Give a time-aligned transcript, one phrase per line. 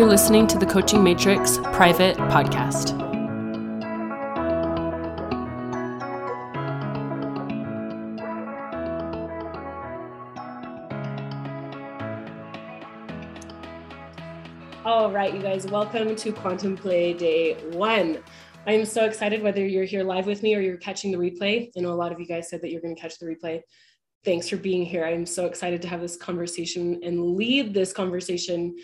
[0.00, 2.98] You're listening to the Coaching Matrix private podcast.
[14.86, 18.22] All right, you guys, welcome to Quantum Play Day One.
[18.66, 21.70] I'm so excited whether you're here live with me or you're catching the replay.
[21.76, 23.60] I know a lot of you guys said that you're going to catch the replay.
[24.24, 25.04] Thanks for being here.
[25.04, 28.76] I'm so excited to have this conversation and lead this conversation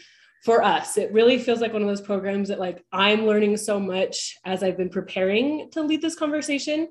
[0.45, 0.97] for us.
[0.97, 4.63] It really feels like one of those programs that like I'm learning so much as
[4.63, 6.89] I've been preparing to lead this conversation.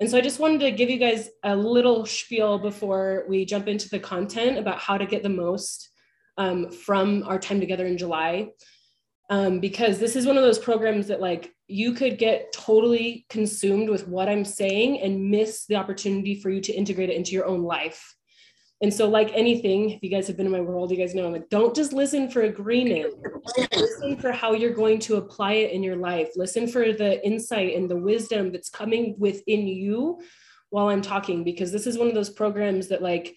[0.00, 3.68] And so I just wanted to give you guys a little spiel before we jump
[3.68, 5.90] into the content about how to get the most
[6.36, 8.48] um, from our time together in July.
[9.30, 13.88] Um, because this is one of those programs that like you could get totally consumed
[13.88, 17.46] with what I'm saying and miss the opportunity for you to integrate it into your
[17.46, 18.13] own life.
[18.84, 21.24] And so, like anything, if you guys have been in my world, you guys know
[21.24, 23.14] I'm like, don't just listen for agreement.
[23.74, 26.28] listen for how you're going to apply it in your life.
[26.36, 30.20] Listen for the insight and the wisdom that's coming within you
[30.68, 33.34] while I'm talking, because this is one of those programs that, like,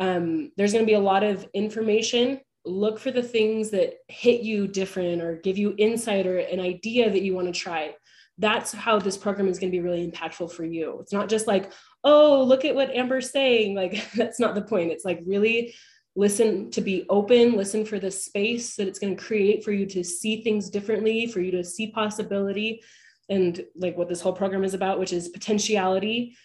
[0.00, 2.40] um, there's going to be a lot of information.
[2.64, 7.08] Look for the things that hit you different or give you insight or an idea
[7.08, 7.94] that you want to try
[8.40, 10.98] that's how this program is going to be really impactful for you.
[11.00, 11.72] It's not just like,
[12.04, 13.74] oh, look at what Amber's saying.
[13.74, 14.92] Like, that's not the point.
[14.92, 15.74] It's like really
[16.16, 19.86] listen to be open, listen for the space that it's going to create for you
[19.86, 22.82] to see things differently, for you to see possibility.
[23.28, 26.36] And like what this whole program is about, which is potentiality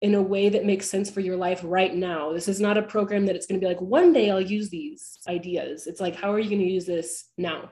[0.00, 2.32] in a way that makes sense for your life right now.
[2.32, 4.68] This is not a program that it's going to be like, one day I'll use
[4.68, 5.86] these ideas.
[5.86, 7.70] It's like, how are you going to use this now?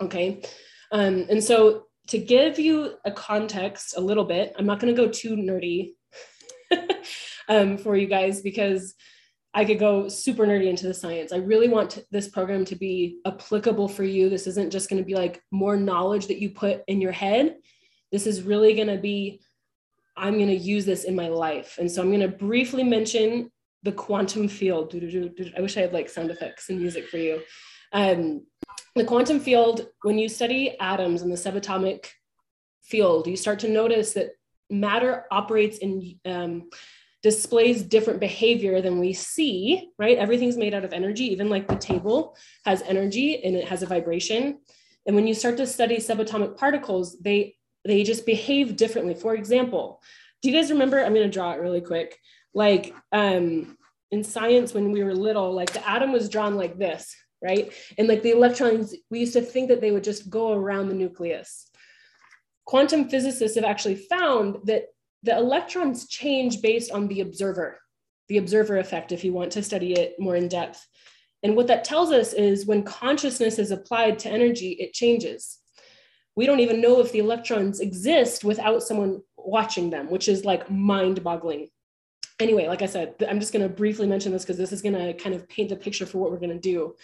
[0.00, 0.42] Okay.
[0.90, 5.00] Um, and so to give you a context a little bit, I'm not going to
[5.00, 5.92] go too nerdy
[7.48, 8.94] um, for you guys because
[9.54, 11.32] I could go super nerdy into the science.
[11.32, 14.30] I really want this program to be applicable for you.
[14.30, 17.56] This isn't just going to be like more knowledge that you put in your head.
[18.10, 19.42] This is really going to be,
[20.16, 21.76] I'm going to use this in my life.
[21.78, 23.50] And so I'm going to briefly mention
[23.82, 24.94] the quantum field.
[24.94, 27.42] I wish I had like sound effects and music for you.
[27.92, 28.46] Um,
[28.94, 32.06] the quantum field, when you study atoms in the subatomic
[32.82, 34.30] field, you start to notice that
[34.70, 36.70] matter operates in um,
[37.22, 40.18] displays different behavior than we see, right?
[40.18, 43.86] Everything's made out of energy, even like the table has energy and it has a
[43.86, 44.58] vibration.
[45.06, 49.14] And when you start to study subatomic particles, they they just behave differently.
[49.14, 50.00] For example,
[50.40, 51.00] do you guys remember?
[51.00, 52.16] I'm going to draw it really quick.
[52.54, 53.76] Like um,
[54.10, 57.72] in science, when we were little, like the atom was drawn like this, right?
[57.98, 60.94] And like the electrons, we used to think that they would just go around the
[60.94, 61.68] nucleus.
[62.64, 64.86] Quantum physicists have actually found that
[65.22, 67.80] the electrons change based on the observer,
[68.28, 70.86] the observer effect, if you want to study it more in depth.
[71.42, 75.58] And what that tells us is when consciousness is applied to energy, it changes.
[76.34, 80.70] We don't even know if the electrons exist without someone watching them, which is like
[80.70, 81.68] mind boggling.
[82.40, 84.94] Anyway, like I said, I'm just going to briefly mention this because this is going
[84.94, 86.94] to kind of paint the picture for what we're going to do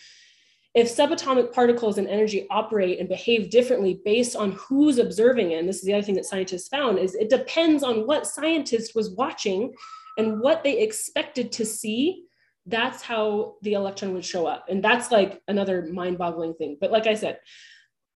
[0.75, 5.69] if subatomic particles and energy operate and behave differently based on who's observing it, and
[5.69, 9.11] this is the other thing that scientists found, is it depends on what scientist was
[9.11, 9.73] watching
[10.19, 12.25] and what they expected to see.
[12.67, 14.67] That's how the electron would show up.
[14.69, 16.77] And that's like another mind boggling thing.
[16.81, 17.39] But like I said,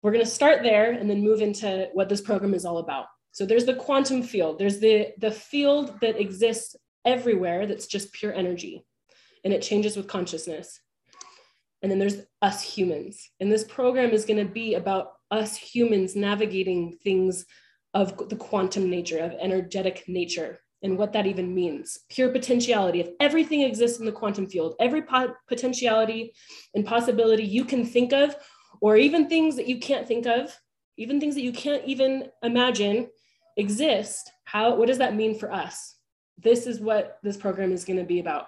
[0.02, 3.06] we're going to start there and then move into what this program is all about.
[3.32, 8.34] So there's the quantum field, there's the, the field that exists everywhere that's just pure
[8.34, 8.84] energy,
[9.44, 10.80] and it changes with consciousness.
[11.82, 13.30] And then there's us humans.
[13.40, 17.46] And this program is going to be about us humans navigating things
[17.94, 22.00] of the quantum nature, of energetic nature, and what that even means.
[22.10, 23.00] Pure potentiality.
[23.00, 26.34] If everything exists in the quantum field, every po- potentiality
[26.74, 28.36] and possibility you can think of,
[28.82, 30.58] or even things that you can't think of,
[30.98, 33.10] even things that you can't even imagine
[33.58, 35.96] exist, how, what does that mean for us?
[36.38, 38.48] This is what this program is going to be about.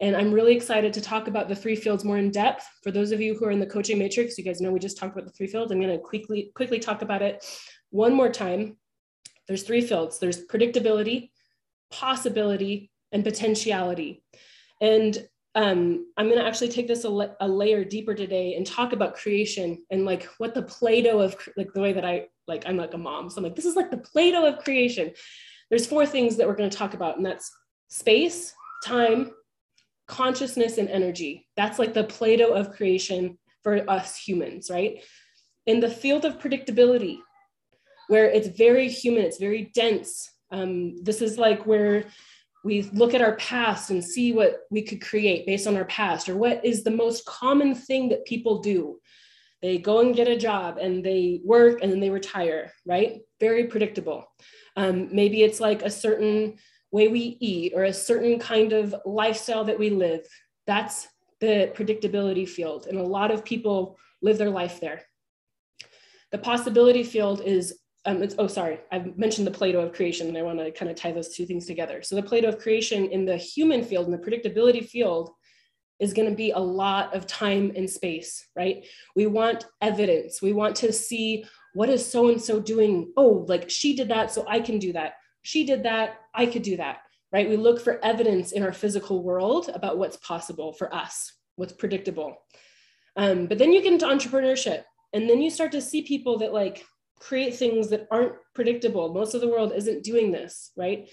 [0.00, 2.66] And I'm really excited to talk about the three fields more in depth.
[2.82, 4.98] For those of you who are in the coaching matrix, you guys know we just
[4.98, 5.72] talked about the three fields.
[5.72, 7.44] I'm going to quickly quickly talk about it
[7.90, 8.76] one more time.
[9.48, 10.18] There's three fields.
[10.18, 11.30] There's predictability,
[11.90, 14.22] possibility, and potentiality.
[14.80, 18.66] And um, I'm going to actually take this a, la- a, layer deeper today and
[18.66, 22.64] talk about creation and like what the Play-Doh of like the way that I like
[22.66, 25.12] I'm like a mom, so I'm like this is like the Play-Doh of creation.
[25.70, 27.50] There's four things that we're going to talk about, and that's
[27.88, 28.52] space,
[28.84, 29.30] time,
[30.06, 31.48] consciousness and energy.
[31.56, 35.02] That's like the Play Doh of creation for us humans, right?
[35.66, 37.18] In the field of predictability,
[38.08, 40.30] where it's very human, it's very dense.
[40.52, 42.04] Um, this is like where
[42.64, 46.28] we look at our past and see what we could create based on our past,
[46.28, 48.98] or what is the most common thing that people do.
[49.62, 53.20] They go and get a job and they work and then they retire, right?
[53.40, 54.24] Very predictable.
[54.76, 56.56] Um, maybe it's like a certain
[56.92, 60.26] way we eat or a certain kind of lifestyle that we live.
[60.66, 61.08] That's
[61.40, 62.86] the predictability field.
[62.86, 65.02] And a lot of people live their life there.
[66.32, 70.42] The possibility field is, um, oh, sorry, I've mentioned the Play-Doh of creation, and I
[70.42, 72.02] want to kind of tie those two things together.
[72.02, 75.30] So, the Play-Doh of creation in the human field, in the predictability field,
[75.98, 78.84] is going to be a lot of time and space, right?
[79.14, 80.42] We want evidence.
[80.42, 83.12] We want to see what is so and so doing.
[83.16, 85.14] Oh, like she did that, so I can do that.
[85.42, 86.98] She did that, I could do that,
[87.32, 87.48] right?
[87.48, 92.36] We look for evidence in our physical world about what's possible for us, what's predictable.
[93.16, 96.52] Um, but then you get into entrepreneurship, and then you start to see people that
[96.52, 96.84] like
[97.18, 99.12] create things that aren't predictable.
[99.12, 101.08] Most of the world isn't doing this, right?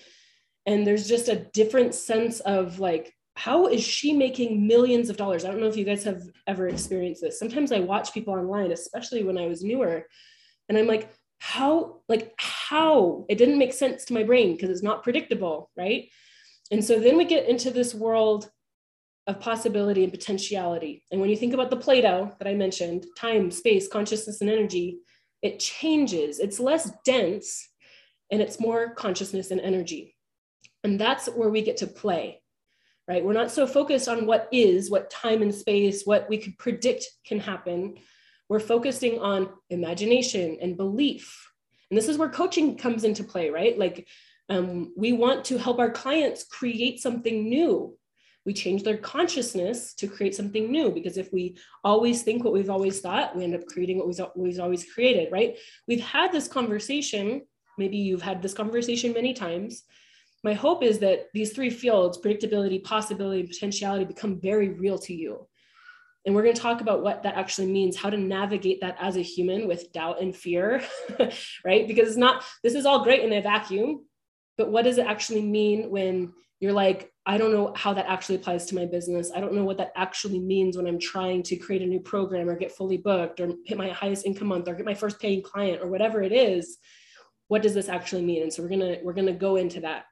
[0.66, 5.44] And there's just a different sense of like how is she making millions of dollars?
[5.44, 7.40] I don't know if you guys have ever experienced this.
[7.40, 10.06] Sometimes I watch people online, especially when I was newer,
[10.70, 11.10] and I'm like,
[11.44, 13.26] how, like, how?
[13.28, 16.10] It didn't make sense to my brain because it's not predictable, right?
[16.72, 18.50] And so then we get into this world
[19.28, 21.04] of possibility and potentiality.
[21.12, 25.00] And when you think about the Play-Doh that I mentioned, time, space, consciousness, and energy,
[25.42, 26.40] it changes.
[26.40, 27.68] It's less dense
[28.32, 30.16] and it's more consciousness and energy.
[30.86, 32.42] And that's where we get to play
[33.06, 33.22] right?
[33.22, 37.06] We're not so focused on what is, what time and space, what we could predict
[37.26, 37.98] can happen.
[38.54, 41.50] We're focusing on imagination and belief.
[41.90, 43.80] And this is where coaching comes into play, right?
[43.80, 44.08] Like
[44.48, 47.98] um, we want to help our clients create something new.
[48.46, 52.70] We change their consciousness to create something new because if we always think what we've
[52.70, 55.58] always thought, we end up creating what we've, we've always created, right?
[55.88, 57.48] We've had this conversation.
[57.80, 59.82] Maybe you've had this conversation many times
[60.44, 65.14] my hope is that these three fields predictability possibility and potentiality become very real to
[65.14, 65.48] you
[66.26, 69.18] and we're going to talk about what that actually means how to navigate that as
[69.18, 70.82] a human with doubt and fear
[71.66, 74.06] right because it's not this is all great in a vacuum
[74.58, 78.36] but what does it actually mean when you're like i don't know how that actually
[78.36, 81.56] applies to my business i don't know what that actually means when i'm trying to
[81.56, 84.76] create a new program or get fully booked or hit my highest income month or
[84.76, 86.78] get my first paying client or whatever it is
[87.48, 88.42] what does this actually mean?
[88.42, 90.06] And so we're gonna we're gonna go into that.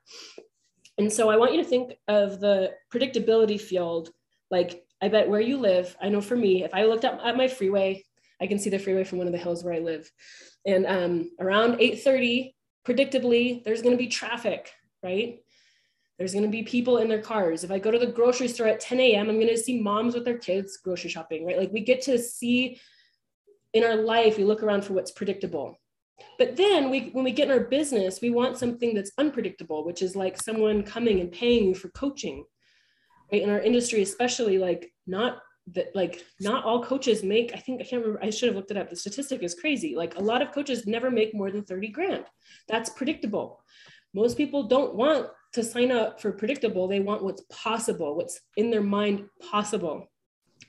[0.97, 4.11] And so I want you to think of the predictability field,
[4.51, 5.95] like I bet where you live.
[6.01, 8.03] I know for me, if I looked up at my freeway,
[8.39, 10.11] I can see the freeway from one of the hills where I live.
[10.65, 12.53] And um, around 8:30,
[12.87, 14.71] predictably, there's going to be traffic,
[15.03, 15.39] right?
[16.17, 17.63] There's going to be people in their cars.
[17.63, 20.13] If I go to the grocery store at 10 a.m., I'm going to see moms
[20.13, 21.57] with their kids grocery shopping, right?
[21.57, 22.79] Like we get to see
[23.73, 25.79] in our life, we look around for what's predictable.
[26.37, 30.01] But then we, when we get in our business, we want something that's unpredictable, which
[30.01, 32.45] is like someone coming and paying you for coaching.
[33.31, 33.41] Right?
[33.41, 35.39] In our industry, especially like not
[35.73, 38.71] that like not all coaches make, I think I can't remember, I should have looked
[38.71, 38.89] it up.
[38.89, 39.95] The statistic is crazy.
[39.95, 42.25] Like a lot of coaches never make more than 30 grand.
[42.67, 43.63] That's predictable.
[44.13, 46.87] Most people don't want to sign up for predictable.
[46.87, 50.11] They want what's possible, what's in their mind possible.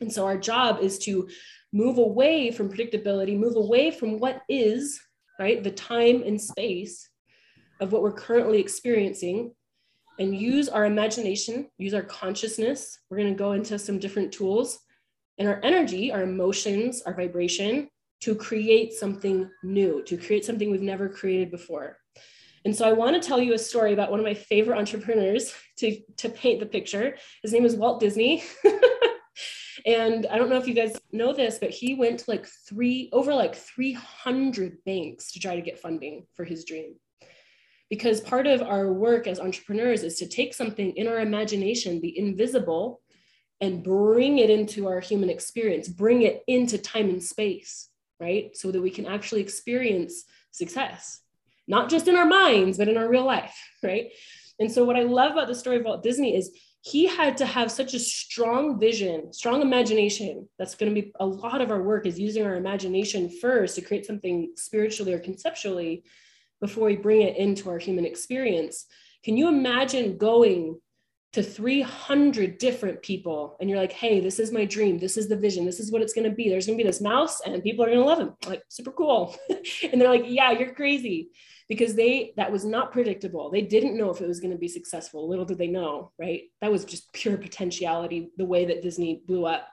[0.01, 1.29] And so our job is to
[1.73, 5.01] move away from predictability, move away from what is
[5.39, 5.63] right?
[5.63, 7.09] The time and space
[7.81, 9.53] of what we're currently experiencing
[10.19, 12.99] and use our imagination, use our consciousness.
[13.11, 14.79] We're going to go into some different tools
[15.39, 17.89] and our energy, our emotions, our vibration
[18.21, 21.97] to create something new, to create something we've never created before.
[22.65, 25.53] And so I want to tell you a story about one of my favorite entrepreneurs
[25.79, 27.17] to, to paint the picture.
[27.43, 28.45] His name is Walt Disney.
[29.87, 33.09] And I don't know if you guys know this, but he went to like three,
[33.13, 36.95] over like 300 banks to try to get funding for his dream.
[37.93, 42.19] Because part of our work as entrepreneurs is to take something in our imagination, the
[42.19, 43.03] invisible,
[43.61, 48.57] and bring it into our human experience, bring it into time and space, right?
[48.57, 51.21] So that we can actually experience success,
[51.69, 54.07] not just in our minds, but in our real life, right?
[54.59, 57.45] And so, what I love about the story of Walt Disney is he had to
[57.45, 60.49] have such a strong vision, strong imagination.
[60.59, 63.83] That's going to be a lot of our work is using our imagination first to
[63.83, 66.05] create something spiritually or conceptually
[66.63, 68.87] before we bring it into our human experience.
[69.23, 70.81] Can you imagine going
[71.35, 74.99] to 300 different people and you're like, hey, this is my dream.
[74.99, 75.67] This is the vision.
[75.67, 76.49] This is what it's going to be.
[76.49, 78.35] There's going to be this mouse and people are going to love him.
[78.47, 79.35] Like, super cool.
[79.51, 81.31] and they're like, yeah, you're crazy
[81.69, 84.69] because they that was not predictable they didn't know if it was going to be
[84.69, 89.23] successful little did they know right that was just pure potentiality the way that disney
[89.27, 89.69] blew up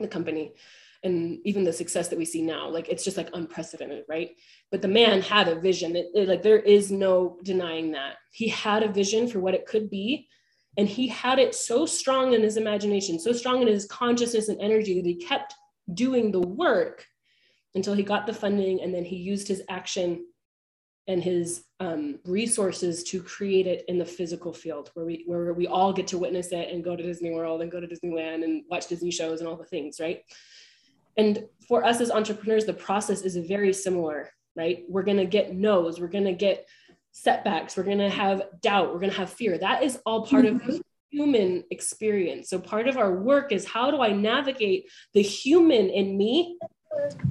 [0.00, 0.52] the company
[1.02, 4.30] and even the success that we see now like it's just like unprecedented right?
[4.70, 5.96] But the man had a vision.
[5.96, 8.16] It, it, like there is no denying that.
[8.32, 10.28] He had a vision for what it could be
[10.76, 14.60] and he had it so strong in his imagination so strong in his consciousness and
[14.60, 15.54] energy that he kept
[15.94, 17.04] doing the work
[17.74, 20.24] until he got the funding and then he used his action
[21.06, 25.66] and his um, resources to create it in the physical field where we where we
[25.66, 28.62] all get to witness it and go to Disney World and go to Disneyland and
[28.70, 30.22] watch Disney shows and all the things, right?
[31.16, 34.84] And for us as entrepreneurs, the process is very similar, right?
[34.88, 36.66] We're gonna get no's, we're gonna get
[37.12, 39.58] setbacks, we're gonna have doubt, we're gonna have fear.
[39.58, 40.68] That is all part mm-hmm.
[40.68, 42.48] of the human experience.
[42.48, 46.58] So part of our work is how do I navigate the human in me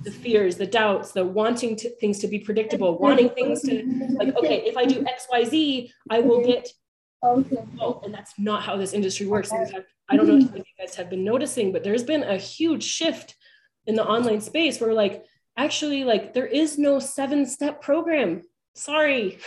[0.03, 3.83] the fears, the doubts, the wanting to, things to be predictable, wanting things to
[4.13, 6.69] like, okay, if I do X, Y, Z, I will get.
[7.21, 9.51] Oh, and that's not how this industry works.
[9.51, 12.37] In fact, I don't know if you guys have been noticing, but there's been a
[12.37, 13.35] huge shift
[13.89, 15.25] in the online space where like
[15.57, 18.43] actually like there is no seven step program.
[18.75, 19.39] Sorry.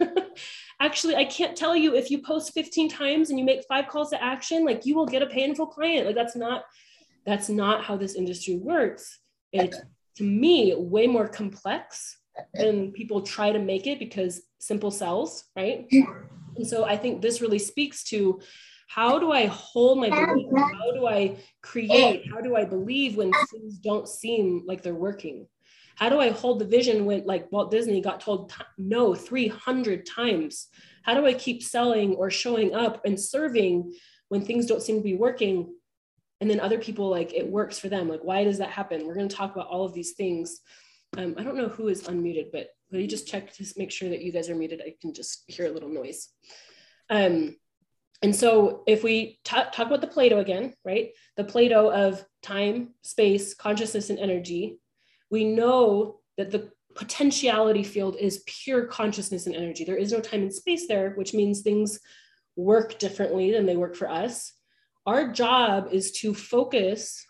[0.80, 4.10] actually, I can't tell you if you post 15 times and you make five calls
[4.10, 6.06] to action, like you will get a painful client.
[6.06, 6.64] Like that's not
[7.26, 9.18] that's not how this industry works
[9.52, 9.78] it's
[10.16, 12.18] to me way more complex
[12.54, 15.86] than people try to make it because simple sells, right?
[16.56, 18.40] And so I think this really speaks to
[18.88, 20.48] how do I hold my belief?
[20.56, 22.24] How do I create?
[22.32, 25.46] How do I believe when things don't seem like they're working?
[25.94, 30.68] How do I hold the vision when, like Walt Disney got told no 300 times?
[31.02, 33.92] How do I keep selling or showing up and serving
[34.28, 35.74] when things don't seem to be working?
[36.40, 39.14] and then other people like it works for them like why does that happen we're
[39.14, 40.60] going to talk about all of these things
[41.16, 44.08] um, i don't know who is unmuted but will you just check to make sure
[44.08, 46.28] that you guys are muted i can just hear a little noise
[47.10, 47.56] um,
[48.22, 51.10] and so if we talk, talk about the Play-Doh again right?
[51.36, 54.78] The Play-Doh of time space consciousness and energy.
[55.30, 59.84] We know that the potentiality field is pure consciousness and energy.
[59.84, 62.00] There is no time and space there which means things
[62.56, 64.52] work differently than they work for us.
[65.06, 67.24] Our job is to focus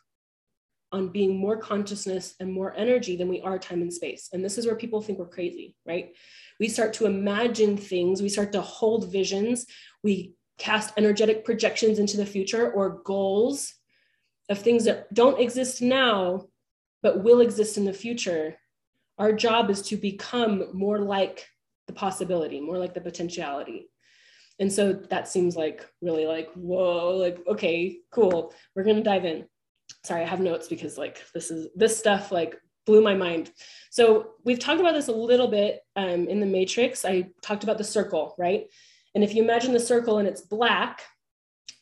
[0.91, 4.31] on being more consciousness and more energy than we are time and space.
[4.33, 6.15] And this is where people think we're crazy, right?
[6.59, 9.67] We start to imagine things, we start to hold visions,
[10.03, 13.75] we cast energetic projections into the future or goals
[14.49, 16.47] of things that don't exist now,
[17.03, 18.57] but will exist in the future.
[19.19, 21.47] Our job is to become more like
[21.87, 23.89] the possibility, more like the potentiality.
[24.59, 28.53] And so that seems like really like whoa like okay cool.
[28.75, 29.47] We're gonna dive in.
[30.05, 33.53] Sorry i have notes because like this is this stuff like blew my mind.
[33.91, 37.05] So we've talked about this a little bit um, in the matrix.
[37.05, 38.67] I talked about the circle right
[39.19, 41.03] and if you imagine the circle and it's black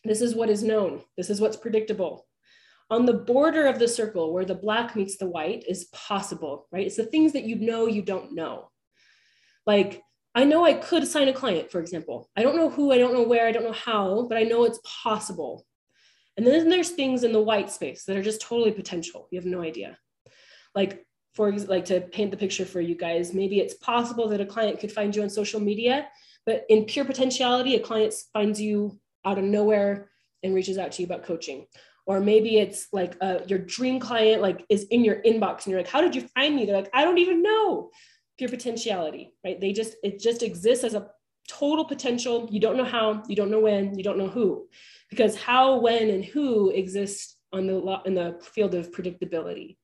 [0.05, 2.27] this is what is known this is what's predictable
[2.89, 6.87] on the border of the circle where the black meets the white is possible right
[6.87, 8.71] it's the things that you know you don't know
[9.67, 10.03] like
[10.35, 12.29] I know I could sign a client, for example.
[12.37, 14.65] I don't know who, I don't know where, I don't know how, but I know
[14.65, 15.65] it's possible.
[16.37, 19.29] And then there's things in the white space that are just totally potential.
[19.31, 19.97] You have no idea.
[20.75, 24.47] Like, for like to paint the picture for you guys, maybe it's possible that a
[24.47, 26.07] client could find you on social media,
[26.47, 30.09] but in pure potentiality, a client finds you out of nowhere
[30.43, 31.67] and reaches out to you about coaching.
[32.07, 35.81] Or maybe it's like uh, your dream client like is in your inbox and you're
[35.81, 36.65] like, how did you find me?
[36.65, 37.91] They're like, I don't even know
[38.39, 39.61] pure potentiality, right?
[39.61, 41.09] They just, it just exists as a
[41.49, 42.49] total potential.
[42.51, 44.69] You don't know how, you don't know when, you don't know who,
[45.11, 49.77] because how, when, and who exist on the in the field of predictability,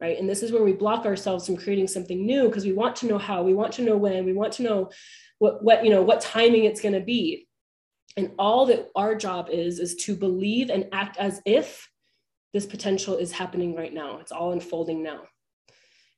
[0.00, 0.18] right?
[0.18, 3.06] And this is where we block ourselves from creating something new because we want to
[3.06, 4.90] know how, we want to know when, we want to know
[5.40, 7.48] what, what you know, what timing it's going to be.
[8.16, 11.88] And all that our job is is to believe and act as if
[12.52, 14.18] this potential is happening right now.
[14.18, 15.22] It's all unfolding now.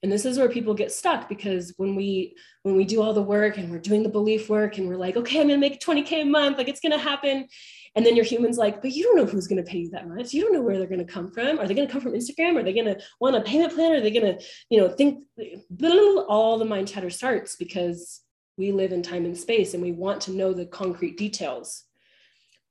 [0.02, 3.22] And this is where people get stuck because when we when we do all the
[3.22, 5.80] work and we're doing the belief work and we're like okay i'm going to make
[5.80, 7.46] 20k a month like it's going to happen.
[7.94, 10.08] And then your human's like but you don't know who's going to pay you that
[10.08, 10.34] much.
[10.34, 11.60] You don't know where they're going to come from.
[11.60, 12.58] Are they going to come from instagram?
[12.58, 13.92] Are they going to want a payment plan?
[13.92, 18.22] Are they going to you know think all the mind chatter starts because
[18.56, 21.84] we live in time and space and we want to know the concrete details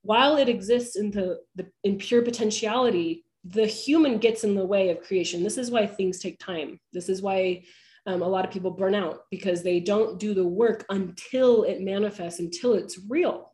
[0.04, 4.90] while it exists in the, the in pure potentiality the human gets in the way
[4.90, 5.44] of creation.
[5.44, 6.80] This is why things take time.
[6.94, 7.64] This is why
[8.06, 11.82] um, a lot of people burn out because they don't do the work until it
[11.82, 13.54] manifests, until it's real.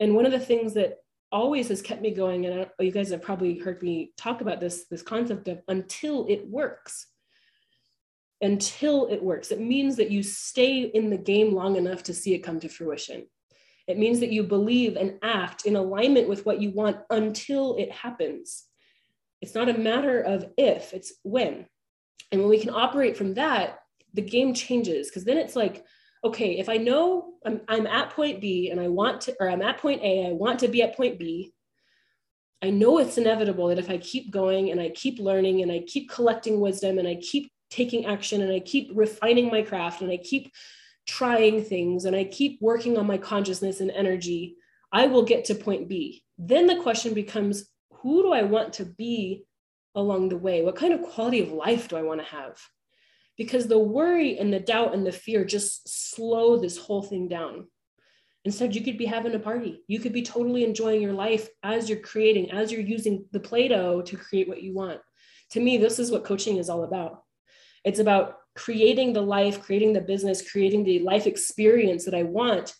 [0.00, 0.98] And one of the things that
[1.32, 4.60] always has kept me going, and I, you guys have probably heard me talk about
[4.60, 7.06] this, this concept of until it works.
[8.40, 9.50] Until it works.
[9.50, 12.68] It means that you stay in the game long enough to see it come to
[12.68, 13.26] fruition.
[13.86, 17.92] It means that you believe and act in alignment with what you want until it
[17.92, 18.64] happens.
[19.40, 21.66] It's not a matter of if, it's when.
[22.32, 23.78] And when we can operate from that,
[24.14, 25.84] the game changes because then it's like,
[26.24, 29.62] okay, if I know I'm, I'm at point B and I want to, or I'm
[29.62, 31.52] at point A, I want to be at point B,
[32.62, 35.84] I know it's inevitable that if I keep going and I keep learning and I
[35.86, 40.10] keep collecting wisdom and I keep taking action and I keep refining my craft and
[40.10, 40.52] I keep
[41.06, 44.56] trying things and I keep working on my consciousness and energy,
[44.92, 46.22] I will get to point B.
[46.38, 49.44] Then the question becomes who do I want to be
[49.94, 50.62] along the way?
[50.62, 52.60] What kind of quality of life do I want to have?
[53.36, 57.66] Because the worry and the doubt and the fear just slow this whole thing down.
[58.44, 59.82] Instead, you could be having a party.
[59.88, 63.66] You could be totally enjoying your life as you're creating, as you're using the Play
[63.68, 65.00] Doh to create what you want.
[65.50, 67.24] To me, this is what coaching is all about.
[67.86, 72.74] It's about creating the life, creating the business, creating the life experience that I want,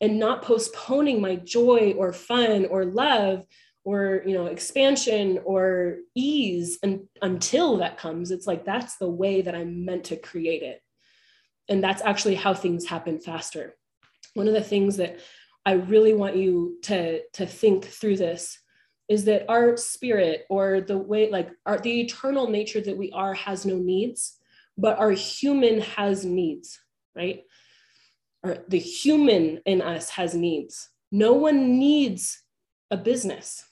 [0.00, 3.44] and not postponing my joy or fun or love
[3.84, 8.32] or you know expansion or ease and, until that comes.
[8.32, 10.82] It's like that's the way that i'm meant to create it.
[11.68, 13.76] And that's actually how things happen faster.
[14.34, 15.20] One of the things that
[15.64, 18.58] i really want you to to think through this
[19.08, 23.34] is that our spirit or the way like our the eternal nature that we are
[23.34, 24.39] has no needs
[24.76, 26.78] but our human has needs
[27.14, 27.42] right
[28.42, 32.42] or the human in us has needs no one needs
[32.90, 33.64] a business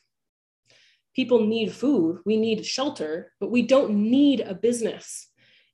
[1.14, 5.28] people need food we need shelter but we don't need a business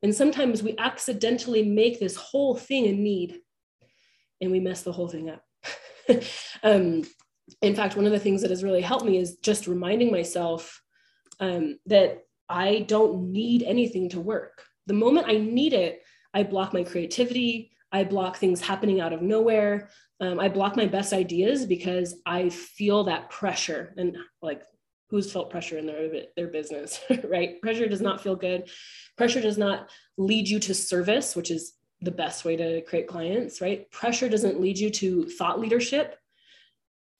[0.04, 3.40] and sometimes we accidentally make this whole thing a need
[4.42, 5.42] and we mess the whole thing up.
[6.62, 7.02] um,
[7.62, 10.82] in fact, one of the things that has really helped me is just reminding myself
[11.40, 14.62] um, that I don't need anything to work.
[14.86, 17.72] The moment I need it, I block my creativity.
[17.92, 19.88] I block things happening out of nowhere.
[20.20, 23.94] Um, I block my best ideas because I feel that pressure.
[23.96, 24.62] And like,
[25.10, 27.60] who's felt pressure in their their business, right?
[27.62, 28.68] Pressure does not feel good.
[29.16, 33.60] Pressure does not lead you to service, which is the best way to create clients,
[33.60, 33.90] right?
[33.90, 36.18] Pressure doesn't lead you to thought leadership.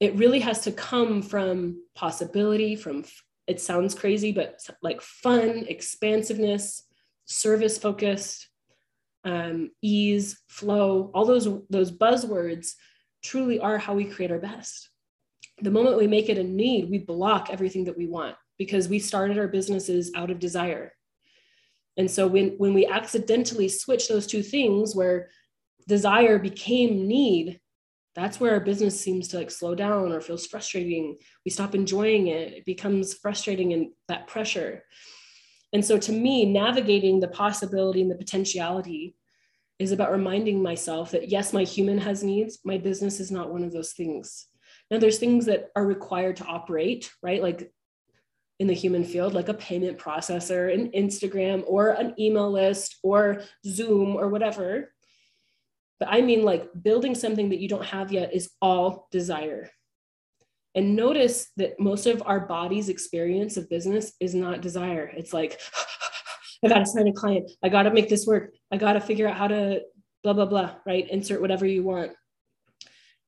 [0.00, 3.04] It really has to come from possibility, from
[3.46, 6.82] it sounds crazy, but like fun, expansiveness,
[7.26, 8.48] service focused,
[9.24, 12.72] um, ease, flow, all those those buzzwords
[13.22, 14.90] truly are how we create our best.
[15.62, 18.98] The moment we make it a need, we block everything that we want because we
[18.98, 20.92] started our businesses out of desire.
[21.96, 25.30] And so when, when we accidentally switch those two things where
[25.86, 27.60] desire became need,
[28.14, 31.16] that's where our business seems to like slow down or feels frustrating.
[31.44, 32.52] We stop enjoying it.
[32.52, 34.84] It becomes frustrating and that pressure.
[35.74, 39.16] And so to me, navigating the possibility and the potentiality
[39.80, 42.60] is about reminding myself that yes, my human has needs.
[42.64, 44.46] My business is not one of those things.
[44.90, 47.42] Now, there's things that are required to operate, right?
[47.42, 47.72] Like
[48.60, 53.42] in the human field, like a payment processor, an Instagram, or an email list, or
[53.66, 54.92] Zoom, or whatever.
[55.98, 59.70] But I mean, like building something that you don't have yet is all desire.
[60.74, 65.10] And notice that most of our body's experience of business is not desire.
[65.16, 65.60] It's like,
[66.64, 67.50] I got to sign a client.
[67.62, 68.54] I got to make this work.
[68.72, 69.82] I got to figure out how to
[70.22, 71.08] blah, blah, blah, right?
[71.10, 72.12] Insert whatever you want.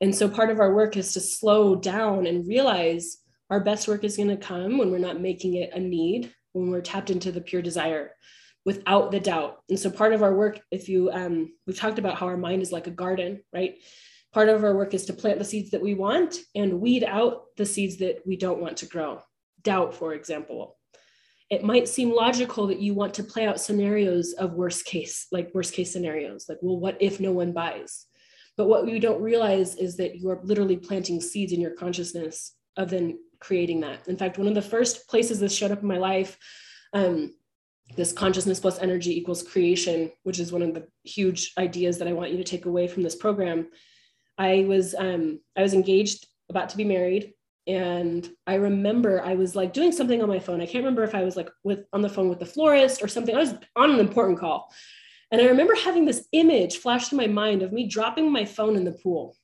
[0.01, 3.19] And so part of our work is to slow down and realize
[3.51, 6.71] our best work is going to come when we're not making it a need, when
[6.71, 8.13] we're tapped into the pure desire
[8.65, 9.59] without the doubt.
[9.69, 12.63] And so part of our work, if you, um, we've talked about how our mind
[12.63, 13.77] is like a garden, right?
[14.37, 17.45] Part of our work is to plant the seeds that we want and weed out
[17.57, 19.23] the seeds that we don't want to grow.
[19.63, 20.77] Doubt, for example.
[21.49, 25.55] It might seem logical that you want to play out scenarios of worst case, like
[25.55, 28.05] worst case scenarios, like, well, what if no one buys?
[28.59, 32.91] But what we don't realize is that you're literally planting seeds in your consciousness of
[32.91, 34.07] then creating that.
[34.07, 36.37] In fact, one of the first places this showed up in my life,
[36.93, 37.35] um,
[37.97, 42.13] this consciousness plus energy equals creation, which is one of the huge ideas that I
[42.13, 43.69] want you to take away from this program.
[44.39, 47.33] I was um, I was engaged, about to be married,
[47.67, 50.61] and I remember I was like doing something on my phone.
[50.61, 53.09] I can't remember if I was like with on the phone with the florist or
[53.09, 53.35] something.
[53.35, 54.73] I was on an important call,
[55.31, 58.77] and I remember having this image flash through my mind of me dropping my phone
[58.77, 59.37] in the pool,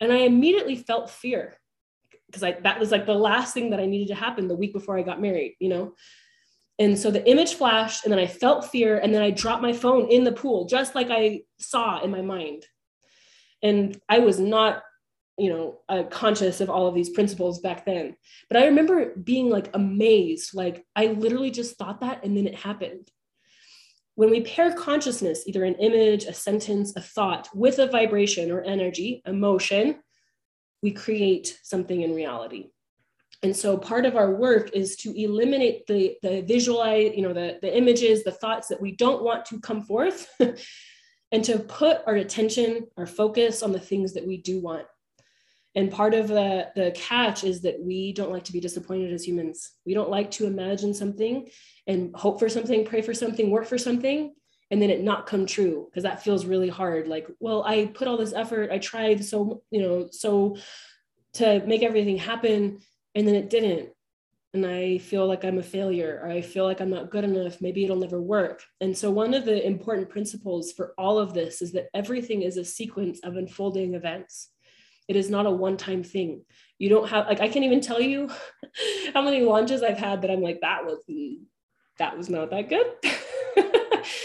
[0.00, 1.56] and I immediately felt fear
[2.26, 4.72] because I that was like the last thing that I needed to happen the week
[4.72, 5.94] before I got married, you know.
[6.78, 9.72] And so the image flashed, and then I felt fear, and then I dropped my
[9.72, 12.66] phone in the pool, just like I saw in my mind.
[13.62, 14.82] And I was not,
[15.38, 18.16] you know, uh, conscious of all of these principles back then.
[18.48, 22.54] But I remember being like amazed, like I literally just thought that, and then it
[22.54, 23.08] happened.
[24.14, 28.60] When we pair consciousness, either an image, a sentence, a thought, with a vibration or
[28.62, 30.00] energy, emotion,
[30.82, 32.68] we create something in reality.
[33.42, 37.58] And so part of our work is to eliminate the, the visualize, you know, the,
[37.60, 40.28] the images, the thoughts that we don't want to come forth,
[41.32, 44.86] and to put our attention, our focus on the things that we do want.
[45.74, 49.26] And part of the, the catch is that we don't like to be disappointed as
[49.26, 49.72] humans.
[49.86, 51.48] We don't like to imagine something
[51.86, 54.34] and hope for something, pray for something, work for something,
[54.70, 57.08] and then it not come true because that feels really hard.
[57.08, 60.58] Like, well, I put all this effort, I tried so, you know, so
[61.34, 62.80] to make everything happen,
[63.14, 63.90] and then it didn't.
[64.54, 67.62] And I feel like I'm a failure, or I feel like I'm not good enough.
[67.62, 68.62] Maybe it'll never work.
[68.82, 72.58] And so, one of the important principles for all of this is that everything is
[72.58, 74.50] a sequence of unfolding events
[75.08, 76.44] it is not a one time thing.
[76.78, 78.30] You don't have, like, I can't even tell you
[79.14, 81.36] how many launches I've had that I'm like, that was, mm,
[81.98, 82.86] that was not that good.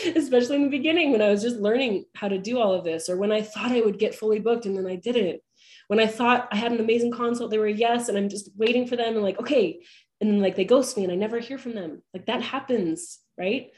[0.16, 3.10] Especially in the beginning when I was just learning how to do all of this,
[3.10, 5.42] or when I thought I would get fully booked and then I didn't.
[5.88, 8.88] When I thought I had an amazing consult, they were yes, and I'm just waiting
[8.88, 9.82] for them and like, okay.
[10.20, 12.02] And then like they ghost me and I never hear from them.
[12.14, 13.72] Like that happens, right?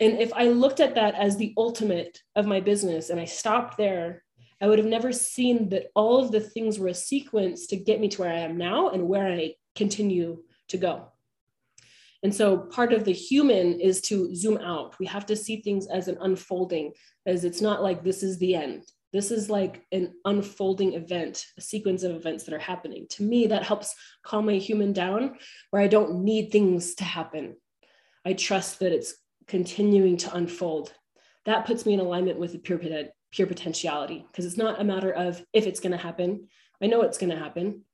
[0.00, 3.76] And if I looked at that as the ultimate of my business and I stopped
[3.76, 4.22] there
[4.60, 8.00] I would have never seen that all of the things were a sequence to get
[8.00, 11.12] me to where I am now and where I continue to go.
[12.24, 14.98] And so part of the human is to zoom out.
[14.98, 16.92] We have to see things as an unfolding,
[17.26, 18.84] as it's not like this is the end.
[19.12, 23.06] This is like an unfolding event, a sequence of events that are happening.
[23.10, 25.36] To me, that helps calm my human down
[25.70, 27.56] where I don't need things to happen.
[28.24, 29.14] I trust that it's
[29.46, 30.92] continuing to unfold.
[31.46, 32.80] That puts me in alignment with the pure
[33.32, 36.48] pure potentiality because it's not a matter of if it's going to happen.
[36.82, 37.84] I know it's going to happen.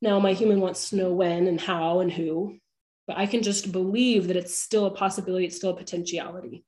[0.00, 2.58] Now, my human wants to know when and how and who,
[3.06, 6.64] but I can just believe that it's still a possibility, it's still a potentiality.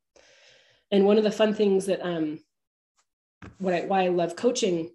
[0.90, 2.38] And one of the fun things that um,
[3.58, 4.90] what I, why I love coaching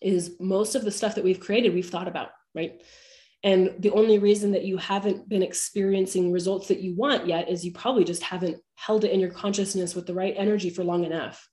[0.00, 2.82] is most of the stuff that we've created, we've thought about, right?
[3.42, 7.64] And the only reason that you haven't been experiencing results that you want yet is
[7.64, 11.04] you probably just haven't held it in your consciousness with the right energy for long
[11.04, 11.48] enough.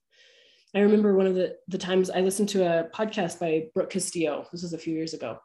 [0.75, 4.47] I remember one of the, the times I listened to a podcast by Brooke Castillo.
[4.51, 5.37] This was a few years ago.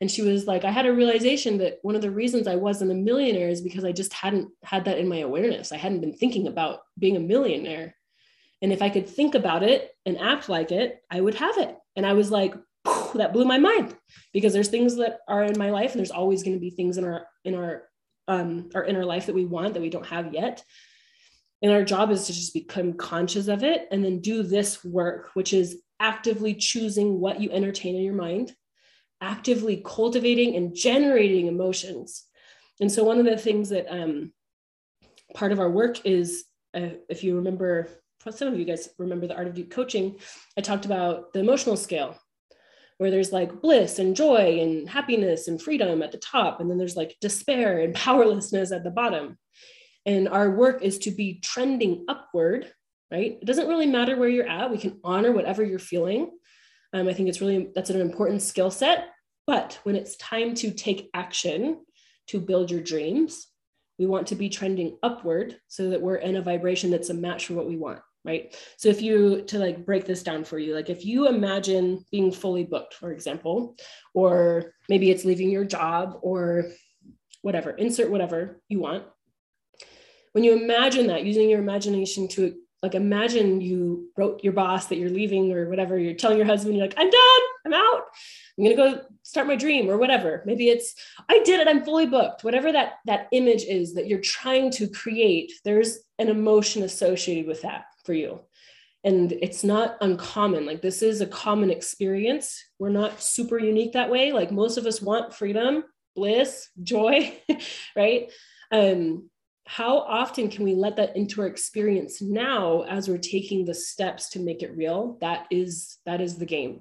[0.00, 2.92] And she was like, I had a realization that one of the reasons I wasn't
[2.92, 5.72] a millionaire is because I just hadn't had that in my awareness.
[5.72, 7.94] I hadn't been thinking about being a millionaire.
[8.62, 11.76] And if I could think about it and act like it, I would have it.
[11.96, 12.54] And I was like,
[13.14, 13.96] that blew my mind
[14.32, 16.96] because there's things that are in my life and there's always going to be things
[16.96, 17.82] in our in our
[18.26, 20.64] um our inner life that we want that we don't have yet
[21.62, 25.30] and our job is to just become conscious of it and then do this work,
[25.34, 28.54] which is actively choosing what you entertain in your mind,
[29.20, 32.24] actively cultivating and generating emotions.
[32.80, 34.32] And so, one of the things that um,
[35.34, 37.88] part of our work is, uh, if you remember,
[38.28, 40.16] some of you guys remember the Art of Deep Coaching,
[40.56, 42.16] I talked about the emotional scale,
[42.98, 46.76] where there's like bliss and joy and happiness and freedom at the top, and then
[46.76, 49.38] there's like despair and powerlessness at the bottom.
[50.04, 52.70] And our work is to be trending upward,
[53.10, 53.38] right?
[53.40, 54.70] It doesn't really matter where you're at.
[54.70, 56.30] We can honor whatever you're feeling.
[56.92, 59.08] Um, I think it's really, that's an important skill set.
[59.46, 61.84] But when it's time to take action
[62.28, 63.46] to build your dreams,
[63.98, 67.46] we want to be trending upward so that we're in a vibration that's a match
[67.46, 68.54] for what we want right?
[68.76, 72.30] So if you to like break this down for you like if you imagine being
[72.32, 73.76] fully booked for example
[74.14, 76.66] or maybe it's leaving your job or
[77.42, 79.04] whatever insert whatever you want.
[80.32, 84.96] When you imagine that using your imagination to like imagine you wrote your boss that
[84.96, 88.04] you're leaving or whatever you're telling your husband you're like i'm done i'm out.
[88.58, 90.42] I'm to go start my dream or whatever.
[90.44, 90.94] Maybe it's
[91.28, 92.44] i did it i'm fully booked.
[92.44, 97.62] Whatever that that image is that you're trying to create there's an emotion associated with
[97.62, 98.40] that for you.
[99.02, 100.66] And it's not uncommon.
[100.66, 102.62] Like this is a common experience.
[102.78, 104.32] We're not super unique that way.
[104.32, 105.84] Like most of us want freedom
[106.16, 107.32] bliss joy
[107.96, 108.30] right?
[108.72, 109.30] Um
[109.66, 114.30] how often can we let that into our experience now as we're taking the steps
[114.30, 115.16] to make it real?
[115.20, 116.80] That is that is the game.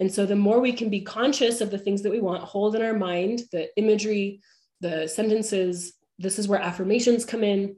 [0.00, 2.76] And so the more we can be conscious of the things that we want hold
[2.76, 4.40] in our mind the imagery
[4.80, 7.76] the sentences this is where affirmations come in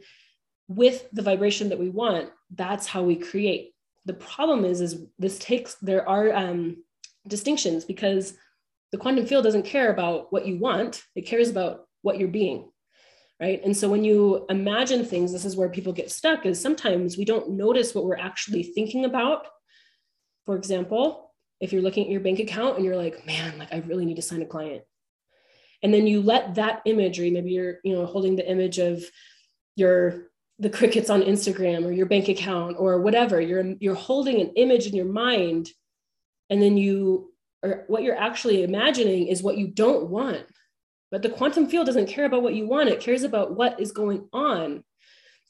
[0.69, 3.73] with the vibration that we want that's how we create.
[4.07, 6.85] The problem is is this takes there are um,
[7.27, 8.35] distinctions because
[8.93, 11.03] the quantum field doesn't care about what you want.
[11.17, 12.71] It cares about what you're being
[13.41, 13.61] right?
[13.65, 17.25] And so when you imagine things this is where people get stuck is sometimes we
[17.25, 19.47] don't notice what we're actually thinking about.
[20.47, 23.79] For example if you're looking at your bank account and you're like man like i
[23.87, 24.83] really need to sign a client.
[25.83, 29.03] And then you let that imagery maybe you're you know holding the image of
[29.75, 33.41] your the crickets on instagram or your bank account or whatever.
[33.41, 35.69] You're you're holding an image in your mind
[36.49, 40.45] and then you or what you're actually imagining is what you don't want.
[41.11, 43.93] But the quantum field doesn't care about what you want, it cares about what is
[43.93, 44.85] going on.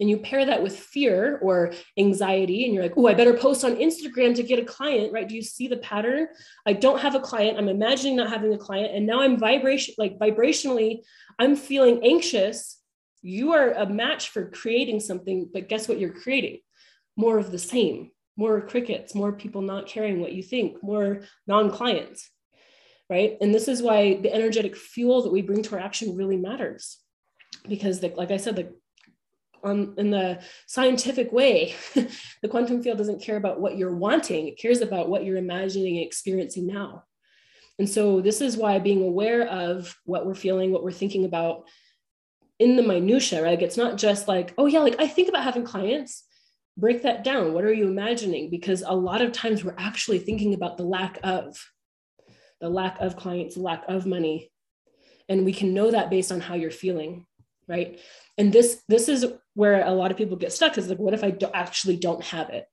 [0.00, 3.64] and you pair that with fear or anxiety and you're like oh i better post
[3.64, 5.28] on instagram to get a client right?
[5.28, 6.26] Do you see the pattern?
[6.66, 7.58] I don't have a client.
[7.58, 8.94] I'm imagining not having a client.
[8.94, 11.00] And now i'm vibration like vibrationally
[11.38, 12.80] i'm feeling anxious
[13.24, 16.58] you are a match for creating something but guess what you're creating?
[17.16, 22.30] More of the same more crickets more people not caring what you think more non-clients
[23.10, 23.36] right?
[23.40, 26.98] And this is why the energetic fuel that we bring to our action really matters.
[27.68, 28.74] Because the, like i said the
[29.62, 31.74] on in the scientific way
[32.42, 34.46] the quantum field doesn't care about what you're wanting.
[34.46, 37.04] It cares about what you're imagining and experiencing now.
[37.78, 41.64] And so this is why being aware of what we're feeling what we're thinking about
[42.58, 43.50] in the minutia right?
[43.50, 46.24] Like it's not just like oh yeah like i think about having clients.
[46.76, 47.52] Break that down.
[47.52, 48.50] What are you imagining?
[48.50, 51.56] Because a lot of times we're actually thinking about the lack of
[52.60, 54.50] the lack of clients lack of money.
[55.28, 57.26] And we can know that based on how you're feeling
[57.68, 57.98] right?
[58.38, 61.24] And this this is where a lot of people get stuck is like what if
[61.24, 62.66] i do, actually don't have it?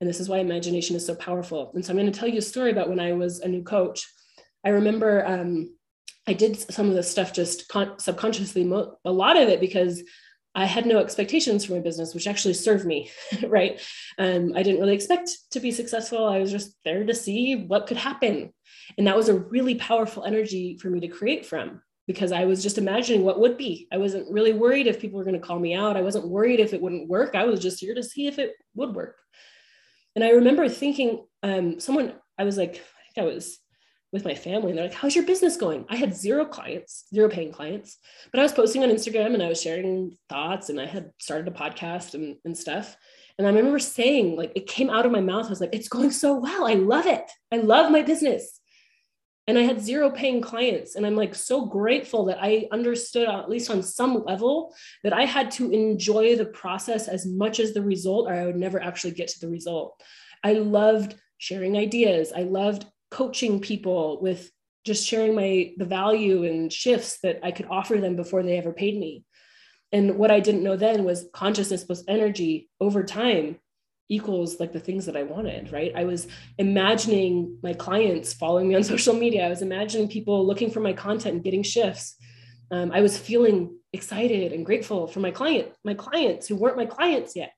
[0.00, 1.70] And this is why imagination is so powerful.
[1.74, 3.62] And so i'm going to tell you a story about when i was a new
[3.62, 4.06] coach.
[4.64, 5.74] I remember um,
[6.26, 10.02] i did some of this stuff just con- subconsciously mo- a lot of it because
[10.54, 13.10] I had no expectations for my business, which actually served me,
[13.46, 13.80] right?
[14.18, 16.26] Um, I didn't really expect to be successful.
[16.26, 18.52] I was just there to see what could happen.
[18.98, 22.62] And that was a really powerful energy for me to create from because I was
[22.62, 23.88] just imagining what would be.
[23.92, 25.96] I wasn't really worried if people were going to call me out.
[25.96, 27.34] I wasn't worried if it wouldn't work.
[27.34, 29.16] I was just here to see if it would work.
[30.14, 33.58] And I remember thinking, um, someone, I was like, I think I was
[34.12, 35.84] with my family and they're like, How's your business going?
[35.88, 37.98] I had zero clients, zero paying clients,
[38.30, 41.48] but I was posting on Instagram and I was sharing thoughts and I had started
[41.48, 42.96] a podcast and, and stuff.
[43.38, 45.46] And I remember saying, like, it came out of my mouth.
[45.46, 46.66] I was like, It's going so well.
[46.66, 47.30] I love it.
[47.50, 48.60] I love my business
[49.48, 50.94] and I had zero paying clients.
[50.94, 55.24] And I'm like so grateful that I understood, at least on some level, that I
[55.24, 59.12] had to enjoy the process as much as the result, or I would never actually
[59.12, 60.00] get to the result.
[60.44, 62.32] I loved sharing ideas.
[62.34, 64.50] I loved coaching people with
[64.84, 68.72] just sharing my the value and shifts that I could offer them before they ever
[68.72, 69.24] paid me.
[69.92, 73.58] And what I didn't know then was consciousness plus energy over time
[74.08, 75.92] equals like the things that I wanted, right?
[75.94, 76.26] I was
[76.58, 79.46] imagining my clients following me on social media.
[79.46, 82.16] I was imagining people looking for my content and getting shifts.
[82.70, 86.86] Um, I was feeling excited and grateful for my client, my clients who weren't my
[86.86, 87.52] clients yet.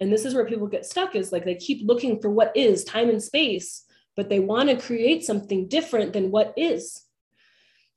[0.00, 2.82] And this is where people get stuck is like they keep looking for what is
[2.82, 3.84] time and space,
[4.16, 7.02] but they want to create something different than what is.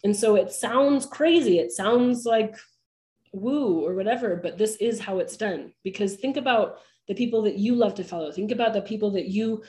[0.04, 1.60] And so it sounds crazy.
[1.60, 2.56] It sounds like
[3.34, 5.74] woo or whatever, but this is how it's done.
[5.84, 8.32] Because think about the people that you love to follow.
[8.32, 9.64] Think about the people that you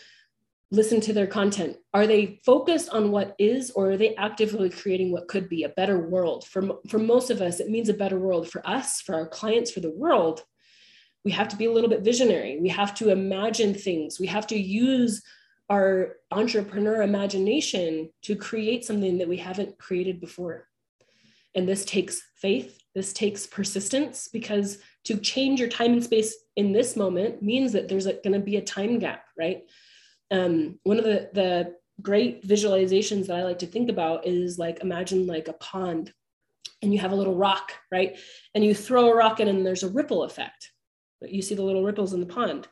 [0.70, 1.76] listen to their content.
[1.94, 5.68] Are they focused on what is, or are they actively creating what could be a
[5.70, 6.46] better world?
[6.46, 8.48] For, for most of us, it means a better world.
[8.50, 10.42] For us, for our clients, for the world,
[11.24, 12.58] we have to be a little bit visionary.
[12.60, 14.18] We have to imagine things.
[14.18, 15.22] We have to use
[15.68, 20.68] our entrepreneur imagination to create something that we haven't created before.
[21.54, 26.72] And this takes faith, this takes persistence, because to change your time and space in
[26.72, 29.62] this moment means that there's going to be a time gap, right?
[30.30, 34.80] Um, one of the, the great visualizations that I like to think about is like
[34.80, 36.12] imagine like a pond
[36.82, 38.18] and you have a little rock, right?
[38.54, 40.70] And you throw a rock in and there's a ripple effect.
[41.22, 42.68] You see the little ripples in the pond.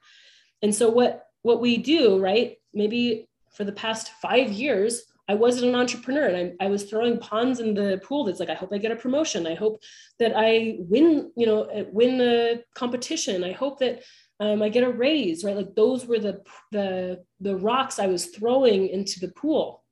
[0.63, 2.57] And so what what we do, right?
[2.75, 7.19] Maybe for the past five years, I wasn't an entrepreneur and I, I was throwing
[7.19, 8.25] pawns in the pool.
[8.25, 9.47] That's like, I hope I get a promotion.
[9.47, 9.83] I hope
[10.19, 13.43] that I win, you know, uh, win the competition.
[13.43, 14.03] I hope that
[14.41, 15.57] um, I get a raise, right?
[15.57, 19.83] Like those were the, the, the rocks I was throwing into the pool.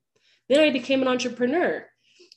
[0.49, 1.83] Then I became an entrepreneur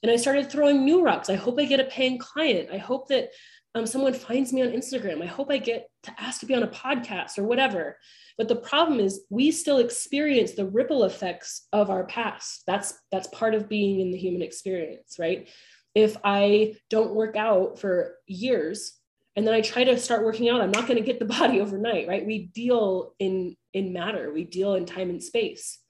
[0.02, 1.28] and I started throwing new rocks.
[1.28, 2.70] I hope I get a paying client.
[2.72, 3.30] I hope that
[3.76, 5.22] um, someone finds me on Instagram.
[5.22, 7.98] I hope I get to ask to be on a podcast or whatever.
[8.38, 12.62] But the problem is we still experience the ripple effects of our past.
[12.66, 15.50] That's that's part of being in the human experience, right?
[15.94, 18.94] If I don't work out for years
[19.36, 21.60] and then I try to start working out, I'm not going to get the body
[21.60, 22.24] overnight, right?
[22.24, 25.80] We deal in in matter, we deal in time and space.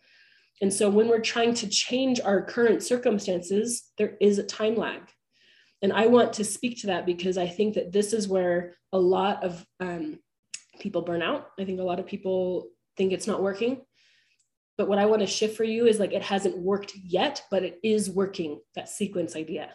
[0.60, 5.02] And so when we're trying to change our current circumstances, there is a time lag.
[5.82, 8.98] And I want to speak to that because I think that this is where a
[8.98, 10.18] lot of um,
[10.80, 11.48] people burn out.
[11.58, 13.82] I think a lot of people think it's not working.
[14.78, 17.62] But what I want to shift for you is like it hasn't worked yet, but
[17.62, 19.70] it is working, that sequence idea.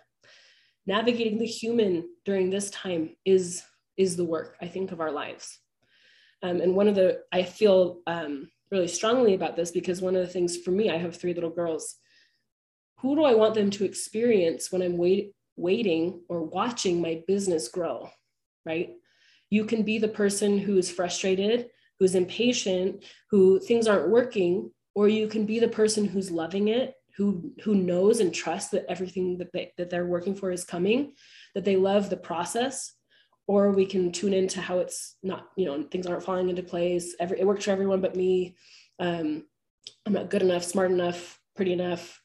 [0.86, 3.64] Navigating the human during this time is
[3.98, 5.60] is the work, I think, of our lives.
[6.44, 10.26] Um, and one of the, I feel um, really strongly about this because one of
[10.26, 11.96] the things for me, I have three little girls.
[13.02, 17.68] Who do I want them to experience when I'm wait, waiting or watching my business
[17.68, 18.10] grow?
[18.66, 18.92] right?
[19.50, 21.70] You can be the person who is frustrated,
[22.00, 26.96] who's impatient, who things aren't working, or you can be the person who's loving it,
[27.18, 31.14] who who knows and trusts that everything that they, that they're working for is coming,
[31.56, 32.94] that they love the process,
[33.48, 37.16] or we can tune into how it's not, you know, things aren't falling into place.
[37.20, 38.56] Every it works for everyone but me.
[39.00, 39.44] Um,
[40.06, 42.21] I'm not good enough, smart enough, pretty enough,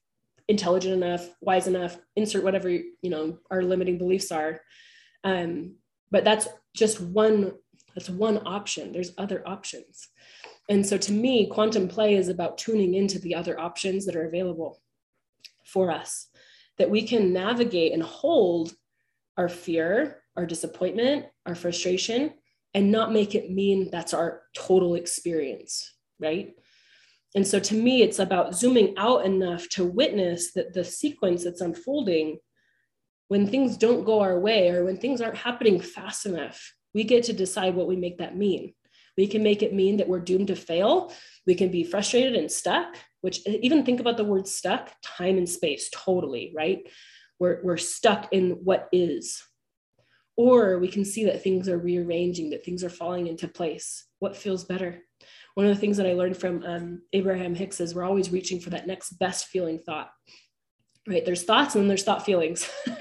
[0.49, 1.99] intelligent enough, wise enough.
[2.15, 4.61] Insert whatever you know our limiting beliefs are.
[5.25, 5.77] Um,
[6.11, 7.53] but that's just one.
[7.95, 8.93] That's one option.
[8.93, 10.09] There's other options.
[10.69, 14.27] And so to me, quantum play is about tuning into the other options that are
[14.27, 14.83] available
[15.65, 16.29] for us,
[16.79, 18.75] that we can navigate and hold
[19.37, 22.33] our fear, our disappointment, our frustration,
[22.75, 26.55] and not make it mean that's our total experience, right?
[27.35, 31.61] And so to me, it's about zooming out enough to witness that the sequence that's
[31.61, 32.39] unfolding,
[33.29, 37.25] when things don't go our way or when things aren't happening fast enough, we get
[37.25, 38.73] to decide what we make that mean.
[39.19, 41.13] We can make it mean that we're doomed to fail.
[41.47, 45.49] We can be frustrated and stuck, which even think about the word stuck, time and
[45.49, 46.87] space, totally, right?
[47.39, 49.43] We're, we're stuck in what is.
[50.37, 54.05] Or we can see that things are rearranging, that things are falling into place.
[54.19, 55.03] What feels better?
[55.57, 58.61] One of the things that I learned from um, Abraham Hicks is we're always reaching
[58.61, 60.11] for that next best feeling thought
[61.09, 61.25] right?
[61.25, 62.71] There's thoughts and then there's thought feelings.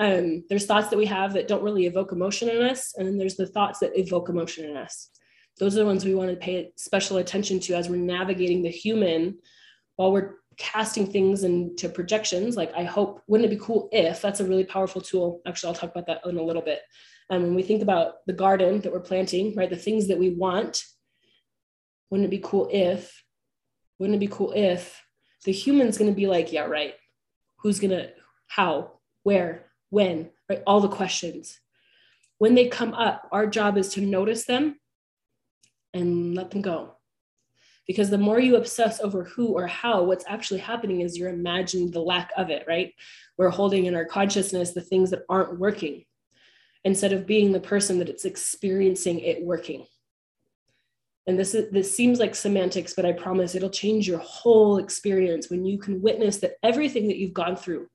[0.00, 3.18] Um, there's thoughts that we have that don't really evoke emotion in us and then
[3.18, 5.10] there's the thoughts that evoke emotion in us.
[5.58, 8.70] Those are the ones we want to pay special attention to as we're navigating the
[8.70, 9.38] human
[9.96, 12.56] while we're casting things into projections.
[12.56, 15.74] Like i hope wouldn't it be cool if that's a really powerful tool actually i'll
[15.74, 16.82] talk about that in a little bit.
[17.28, 20.18] And um, when we think about the garden that we're planting right the things that
[20.18, 20.84] we want
[22.10, 23.22] wouldn't it be cool if
[23.98, 25.02] wouldn't it be cool if
[25.44, 26.94] the human's going to be like yeah right.
[27.58, 28.10] Who's going to
[28.46, 28.92] how
[29.22, 30.62] where when right?
[30.66, 31.58] All the questions.
[32.38, 34.78] When they come up our job is to notice them
[35.94, 36.94] and let them go.
[37.86, 41.90] Because the more you obsess over who or how what's actually happening is you're imagining
[41.90, 42.92] the lack of it right?
[43.36, 46.04] We're holding in our consciousness the things that aren't working
[46.84, 49.84] instead of being the person that it's experiencing it working
[51.28, 55.48] and this is this seems like semantics but i promise it'll change your whole experience
[55.48, 57.86] when you can witness that everything that you've gone through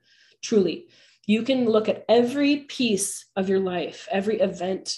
[0.41, 0.87] truly
[1.25, 4.97] you can look at every piece of your life every event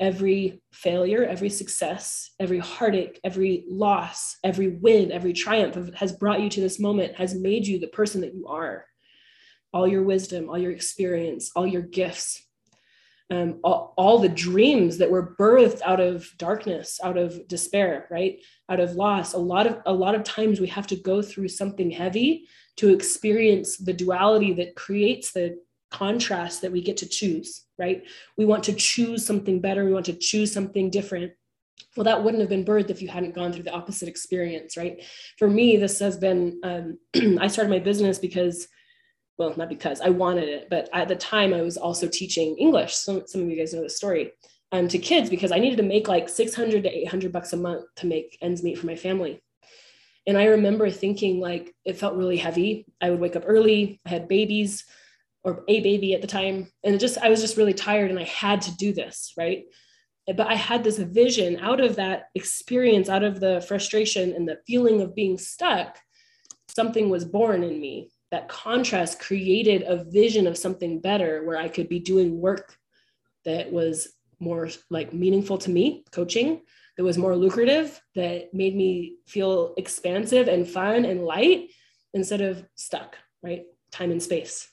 [0.00, 6.48] every failure, every success, every heartache, every loss, every win, every triumph has brought you
[6.48, 8.84] to this moment, has made you the person that you are.
[9.72, 12.42] All your wisdom, all your experience, all your gifts,
[13.30, 18.40] um, all, all the dreams that were birthed out of darkness, out of despair, right?
[18.68, 19.34] Out of loss.
[19.34, 22.92] A lot of a lot of times we have to go through something heavy to
[22.92, 25.58] experience the duality that creates the
[25.90, 28.04] contrast that we get to choose, right?
[28.36, 29.84] We want to choose something better.
[29.84, 31.32] We want to choose something different.
[31.96, 35.02] Well, that wouldn't have been birthed if you hadn't gone through the opposite experience, right?
[35.38, 36.98] For me, this has been, um,
[37.40, 38.68] I started my business because,
[39.38, 42.94] well, not because I wanted it, but at the time I was also teaching English.
[42.94, 44.32] Some, some of you guys know the story.
[44.70, 47.86] Um, to kids because I needed to make like 600 to 800 bucks a month
[47.96, 49.42] to make ends meet for my family.
[50.26, 52.84] And I remember thinking like it felt really heavy.
[53.00, 54.84] I would wake up early, I had babies
[55.44, 58.18] or a baby at the time and it just i was just really tired and
[58.18, 59.64] i had to do this right
[60.26, 64.58] but i had this vision out of that experience out of the frustration and the
[64.66, 65.98] feeling of being stuck
[66.68, 71.68] something was born in me that contrast created a vision of something better where i
[71.68, 72.76] could be doing work
[73.44, 74.08] that was
[74.40, 76.60] more like meaningful to me coaching
[76.96, 81.70] that was more lucrative that made me feel expansive and fun and light
[82.14, 83.64] instead of stuck right?
[83.90, 84.68] Time and space.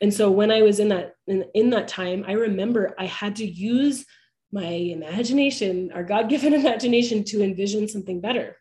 [0.00, 3.36] And so when i was in that in, in that time i remember i had
[3.36, 4.04] to use
[4.52, 8.56] my imagination our god-given imagination to envision something better.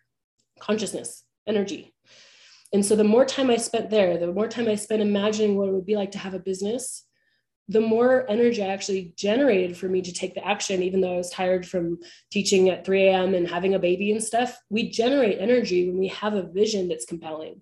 [0.60, 1.94] Consciousness energy
[2.74, 5.70] and so the more time i spent there the more time i spent imagining what
[5.70, 7.06] it would be like to have a business
[7.70, 11.18] the more energy I actually generated for me to take the action, even though I
[11.18, 12.00] was tired from
[12.32, 13.34] teaching at 3 a.m.
[13.34, 17.06] and having a baby and stuff, we generate energy when we have a vision that's
[17.06, 17.62] compelling.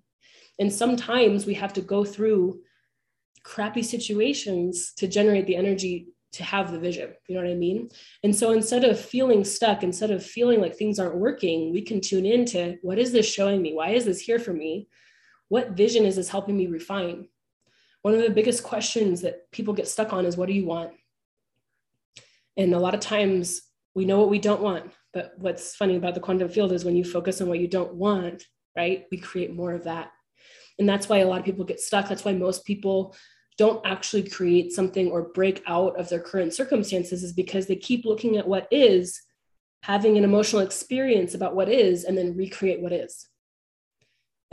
[0.58, 2.60] And sometimes we have to go through
[3.44, 7.10] crappy situations to generate the energy to have the vision.
[7.28, 7.90] You know what I mean?
[8.24, 12.00] And so instead of feeling stuck, instead of feeling like things aren't working, we can
[12.00, 13.74] tune into what is this showing me?
[13.74, 14.88] Why is this here for me?
[15.52, 17.28] What vision is this helping me refine?
[18.00, 20.92] One of the biggest questions that people get stuck on is what do you want?
[22.56, 23.60] And a lot of times
[23.94, 24.90] we know what we don't want.
[25.12, 27.92] But what's funny about the quantum field is when you focus on what you don't
[27.92, 28.44] want,
[28.74, 29.04] right?
[29.10, 30.10] We create more of that.
[30.78, 32.08] And that's why a lot of people get stuck.
[32.08, 33.14] That's why most people
[33.58, 38.06] don't actually create something or break out of their current circumstances is because they keep
[38.06, 39.20] looking at what is,
[39.82, 43.28] having an emotional experience about what is, and then recreate what is.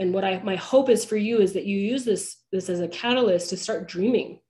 [0.00, 2.80] And what I my hope is for you is that you use this this as
[2.80, 4.40] a catalyst to start dreaming.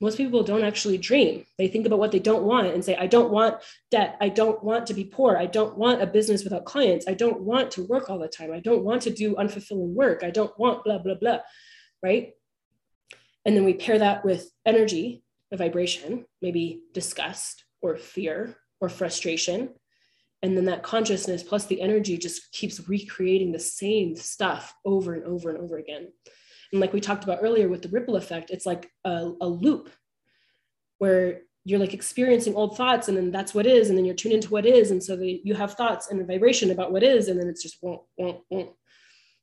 [0.00, 1.44] Most people don't actually dream.
[1.56, 3.56] They think about what they don't want and say, I don't want
[3.90, 4.16] debt.
[4.20, 5.36] I don't want to be poor.
[5.36, 7.08] I don't want a business without clients.
[7.08, 8.52] I don't want to work all the time.
[8.52, 10.22] I don't want to do unfulfilling work.
[10.22, 11.38] I don't want blah, blah, blah.
[12.00, 12.34] Right.
[13.44, 19.70] And then we pair that with energy, a vibration, maybe disgust or fear or frustration.
[20.42, 25.24] And then that consciousness plus the energy just keeps recreating the same stuff over and
[25.24, 26.08] over and over again.
[26.72, 29.90] And like we talked about earlier with the ripple effect, it's like a, a loop
[30.98, 34.34] where you're like experiencing old thoughts and then that's what is and then you're tuned
[34.34, 37.28] into what is and so the, you have thoughts and a vibration about what is
[37.28, 38.70] and then it's just won't, won't, won't.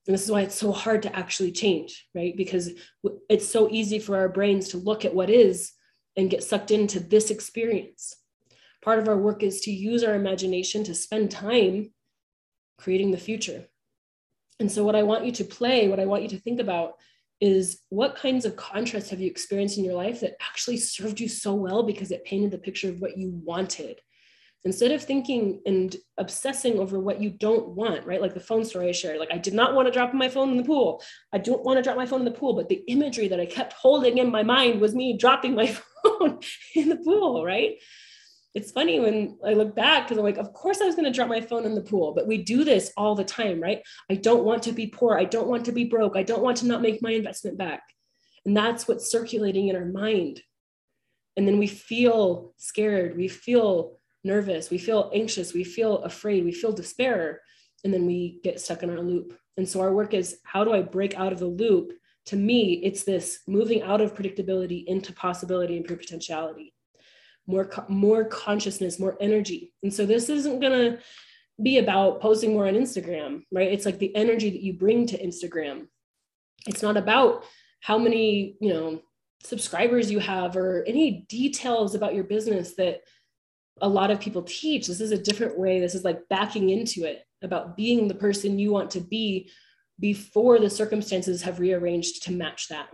[0.08, 2.36] And this is why it's so hard to actually change, right?
[2.38, 2.72] Because
[3.28, 5.72] it's so easy for our brains to look at what is
[6.16, 8.16] and get sucked into this experience.
[8.86, 11.92] Part of our work is to use our imagination to spend time
[12.78, 13.66] creating the future.
[14.60, 16.94] And so, what I want you to play, what I want you to think about
[17.42, 21.28] is what kinds of contrasts have you experienced in your life that actually served you
[21.28, 24.00] so well because it painted the picture of what you wanted?
[24.66, 28.20] instead of thinking and obsessing over what you don't want, right?
[28.20, 30.50] Like the phone story I shared, like I did not want to drop my phone
[30.50, 31.04] in the pool.
[31.32, 33.46] I don't want to drop my phone in the pool, but the imagery that I
[33.46, 35.68] kept holding in my mind was me dropping my
[36.04, 36.40] phone
[36.74, 37.76] in the pool, right?
[38.56, 41.12] It's funny when I look back because I'm like, of course I was going to
[41.12, 43.84] drop my phone in the pool, but we do this all the time, right?
[44.10, 45.18] I don't want to be poor.
[45.18, 46.16] I don't want to be broke.
[46.16, 47.84] I don't want to not make my investment back.
[48.46, 50.42] And that's what's circulating in our mind.
[51.38, 53.18] And then we feel scared.
[53.18, 57.42] We feel nervous, we feel anxious, we feel afraid, we feel despair,
[57.84, 59.38] and then we get stuck in our loop.
[59.58, 61.94] And so our work is how do I break out of the loop?
[62.28, 66.74] To me, it's this moving out of predictability into possibility and potentiality.
[67.48, 69.74] More, more consciousness, more energy.
[69.84, 71.00] And so this isn't gonna
[71.62, 73.72] be about posting more on Instagram, right?
[73.72, 75.88] It's like the energy that you bring to Instagram.
[76.68, 77.46] It's not about
[77.82, 79.02] how many, you know,
[79.44, 83.02] subscribers you have or any details about your business that
[83.82, 84.88] a lot of people teach.
[84.88, 85.80] This is a different way.
[85.80, 89.50] This is like backing into it about being the person you want to be
[90.00, 92.88] before the circumstances have rearranged to match that.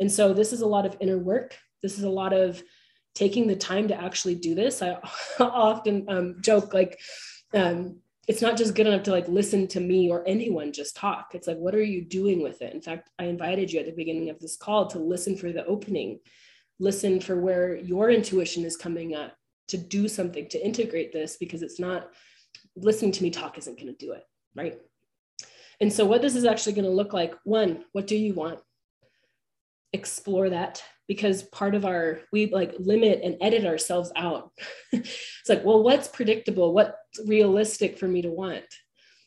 [0.00, 1.56] And so this is a lot of inner work.
[1.82, 2.62] This is a lot of
[3.14, 4.82] taking the time to actually do this.
[4.82, 4.98] I
[5.40, 7.00] often um, joke like,
[7.54, 11.30] um, it's not just good enough to like listen to me or anyone just talk.
[11.34, 12.74] It's like, what are you doing with it?
[12.74, 15.64] In fact, I invited you at the beginning of this call to listen for the
[15.64, 16.20] opening,
[16.78, 19.34] listen for where your intuition is coming up,
[19.68, 22.10] to do something to integrate this because it's not
[22.76, 24.78] listening to me talk isn't going to do it right
[25.80, 28.58] and so what this is actually going to look like one what do you want
[29.92, 34.52] explore that because part of our we like limit and edit ourselves out.
[34.92, 36.72] It's like well what's predictable?
[36.72, 36.94] What's
[37.26, 38.64] realistic for me to want?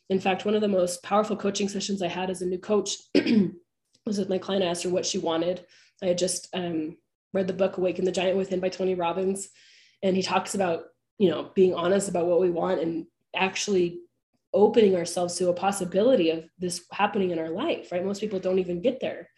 [0.08, 2.96] In fact one of the most powerful coaching sessions i had as a new coach
[4.06, 4.64] was with my client.
[4.64, 5.64] I asked her what she wanted.
[6.02, 6.96] I had just um,
[7.32, 9.48] read the book awaken the giant within by tony robbins.
[10.02, 10.84] And he talks about
[11.18, 13.98] you know being honest about what we want and actually
[14.54, 18.04] opening ourselves to a possibility of this happening in our life right?
[18.04, 19.28] Most people don't even get there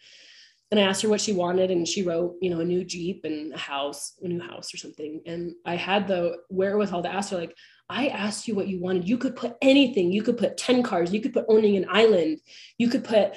[0.71, 3.21] and i asked her what she wanted and she wrote you know a new jeep
[3.23, 7.31] and a house a new house or something and i had the wherewithal to ask
[7.31, 7.55] her like
[7.89, 11.13] i asked you what you wanted you could put anything you could put 10 cars
[11.13, 12.39] you could put owning an island
[12.77, 13.35] you could put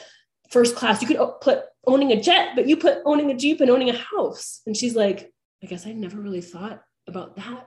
[0.50, 3.70] first class you could put owning a jet but you put owning a jeep and
[3.70, 5.30] owning a house and she's like
[5.62, 7.66] i guess i never really thought about that.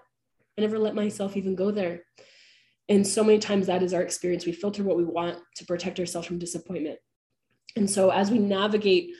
[0.57, 2.03] I never let myself even go there.
[2.87, 4.45] And so many times that is our experience.
[4.45, 6.99] We filter what we want to protect ourselves from disappointment.
[7.75, 9.11] And so as we navigate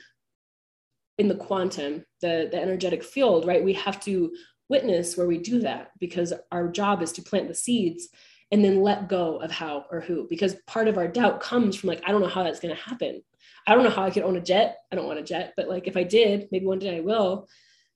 [1.22, 4.34] in the quantum, the, the energetic field, right, we have to
[4.68, 8.08] witness where we do that because our job is to plant the seeds
[8.50, 10.26] and then let go of how or who.
[10.28, 12.82] Because part of our doubt comes from like, I don't know how that's going to
[12.82, 13.22] happen.
[13.66, 14.78] I don't know how I could own a jet.
[14.90, 17.48] I don't want a jet, but like if I did, maybe one day I will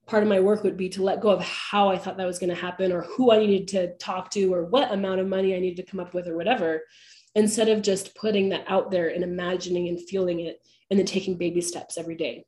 [0.07, 2.39] part of my work would be to let go of how I thought that was
[2.39, 5.55] going to happen or who I needed to talk to or what amount of money
[5.55, 6.83] I needed to come up with or whatever,
[7.35, 10.61] instead of just putting that out there and imagining and feeling it
[10.91, 12.45] and then taking baby steps every day.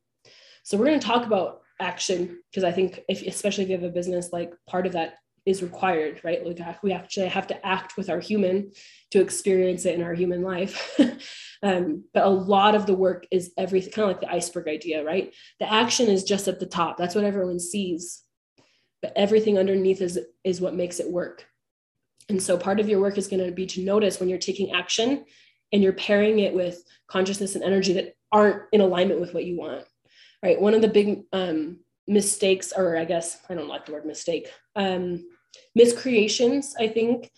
[0.69, 3.89] So we're going to talk about action because I think if especially if you have
[3.89, 5.15] a business like part of that
[5.47, 6.45] is required, right?
[6.45, 8.73] Like we actually have to act with our human
[9.13, 10.95] to experience it in our human life.
[11.63, 15.03] um, but a lot of the work is everything, kind of like the iceberg idea,
[15.03, 15.35] right?
[15.59, 16.99] The action is just at the top.
[16.99, 18.23] That's what everyone sees.
[19.01, 21.47] But everything underneath is is what makes it work.
[22.29, 24.73] And so part of your work is going to be to notice when you're taking
[24.73, 25.25] action
[25.73, 29.57] and you're pairing it with consciousness and energy that aren't in alignment with what you
[29.57, 29.87] want
[30.43, 30.61] right?
[30.61, 34.49] One of the big um, mistakes, or I guess I don't like the word mistake,
[34.77, 35.25] um,
[35.75, 37.31] miscreations, I think,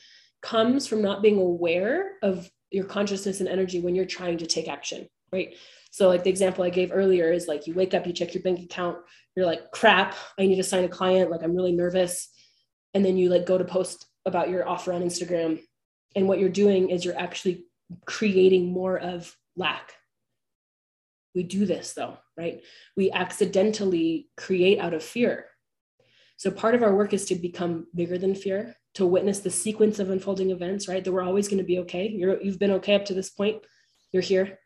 [0.42, 4.68] comes from not being aware of your consciousness and energy when you're trying to take
[4.68, 5.54] action, right?
[5.90, 8.42] So, like the example I gave earlier is like you wake up, you check your
[8.42, 8.98] bank account,
[9.34, 12.28] you're like, crap, I need to sign a client, like I'm really nervous.
[12.94, 15.60] And then you like go to post about your offer on Instagram.
[16.14, 17.64] And what you're doing is you're actually
[18.06, 19.94] creating more of lack.
[21.34, 22.62] We do this though, right?
[22.96, 25.46] We accidentally create out of fear.
[26.36, 29.98] So part of our work is to become bigger than fear, to witness the sequence
[29.98, 31.04] of unfolding events, right?
[31.04, 32.08] That we're always going to be okay.
[32.08, 33.62] You're, you've been okay up to this point.
[34.12, 34.58] You're here.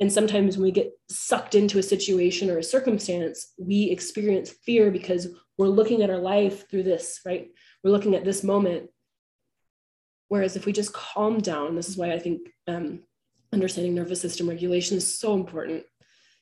[0.00, 4.90] And sometimes when we get sucked into a situation or a circumstance, we experience fear
[4.90, 7.50] because we're looking at our life through this, right?
[7.84, 8.88] We're looking at this moment.
[10.28, 13.02] Whereas if we just calm down, this is why I think um,
[13.52, 15.84] understanding nervous system regulation is so important.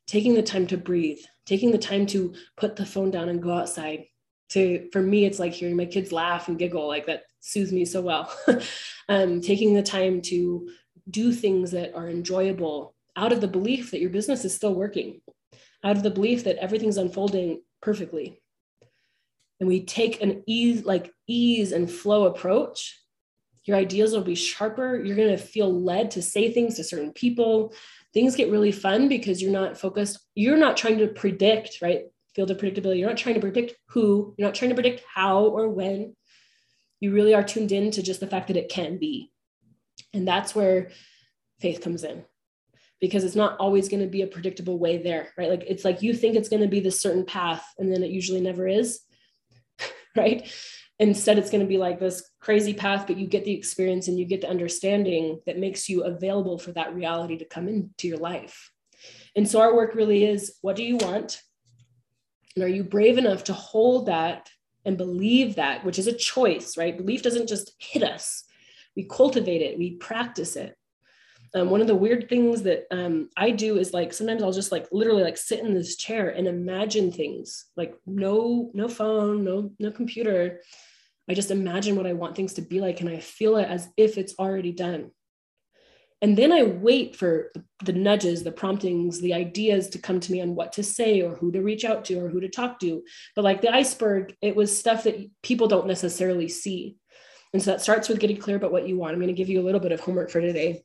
[0.07, 3.53] Taking the time to breathe, taking the time to put the phone down and go
[3.53, 4.05] outside.
[4.51, 7.85] To for me, it's like hearing my kids laugh and giggle, like that soothes me
[7.85, 8.33] so well.
[9.09, 10.71] um, taking the time to
[11.11, 15.21] do things that are enjoyable out of the belief that your business is still working,
[15.85, 18.41] out of the belief that everything's unfolding perfectly.
[19.61, 22.99] And we take an ease, like ease and flow approach
[23.69, 24.97] your ideas will be sharper.
[24.97, 27.75] You're going to feel led to say things to certain people.
[28.15, 30.19] Things get really fun because you're not focused.
[30.35, 32.05] You're not trying to predict, right?
[32.35, 32.99] Field of predictability.
[32.99, 36.17] You're not trying to predict who, you're not trying to predict how or when.
[37.01, 39.31] You really are tuned in to just the fact that it can be.
[40.15, 40.91] And that's where
[41.61, 42.25] faith comes in
[43.03, 45.51] because it's not always going to be a predictable way there, right?
[45.51, 48.11] Like it's like you think it's going to be this certain path and then it
[48.11, 49.01] usually never is,
[50.17, 50.51] right?
[50.99, 54.19] Instead it's going to be like this crazy path but you get the experience and
[54.19, 58.19] you get the understanding that makes you available for that reality to come into your
[58.19, 58.73] life.
[59.37, 61.41] And so our work really is what do you want?
[62.57, 64.51] And are you brave enough to hold that
[64.85, 66.97] and believe that which is a choice right?
[66.97, 68.45] Belief doesn't just hit us.
[68.97, 70.75] We cultivate it we practice it.
[71.55, 74.73] Um, one of the weird things that um, I do is like sometimes I'll just
[74.73, 79.71] like literally like sit in this chair and imagine things like no no phone no
[79.79, 80.61] no computer
[81.29, 83.89] I just imagine what I want things to be like and I feel it as
[83.97, 85.11] if it's already done.
[86.21, 87.53] And then I wait for
[87.85, 91.37] the nudges, the promptings, the ideas to come to me on what to say or
[91.37, 93.05] who to reach out to or who to talk to.
[93.37, 96.97] But like the iceberg, it was stuff that people don't necessarily see.
[97.53, 99.13] And so that starts with getting clear about what you want.
[99.13, 100.83] I'm going to give you a little bit of homework for today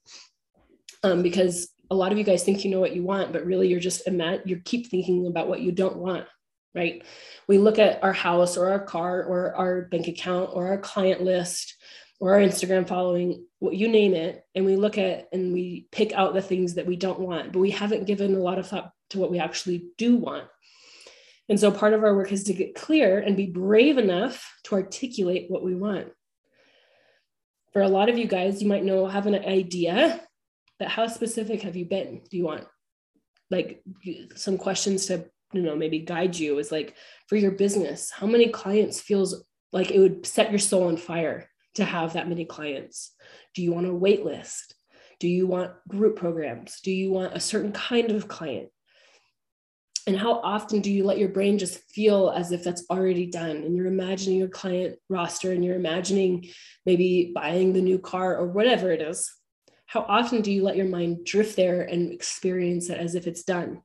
[1.01, 3.69] um, because a lot of you guys think you know what you want, but really
[3.69, 4.07] you're just
[4.45, 6.27] you keep thinking about what you don't want
[6.76, 7.03] right?
[7.47, 11.21] We look at our house or our car or our bank account or our client
[11.21, 11.76] list
[12.19, 16.13] or our Instagram following, what you name it, and we look at and we pick
[16.13, 18.91] out the things that we don't want, but we haven't given a lot of thought
[19.09, 20.47] to what we actually do want.
[21.49, 24.76] And so part of our work is to get clear and be brave enough to
[24.76, 26.07] articulate what we want.
[27.74, 30.21] For a lot of you guys, you might know have an idea,
[30.80, 32.21] but how specific have you been?
[32.30, 32.65] Do you want
[33.51, 33.84] like
[34.36, 36.95] some questions to you know maybe guide you is like
[37.28, 41.49] for your business how many clients feels like it would set your soul on fire
[41.76, 43.12] to have that many clients?
[43.56, 44.76] Do you want a wait list
[45.24, 46.82] do you want group programs?
[46.82, 48.68] Do you want a certain kind of client?
[50.06, 53.56] And how often do you let your brain just feel as if that's already done
[53.56, 56.49] and you're imagining your client roster and you're imagining
[56.86, 59.32] maybe buying the new car or whatever it is?
[59.86, 63.43] How often do you let your mind drift there and experience it as if it's
[63.43, 63.82] done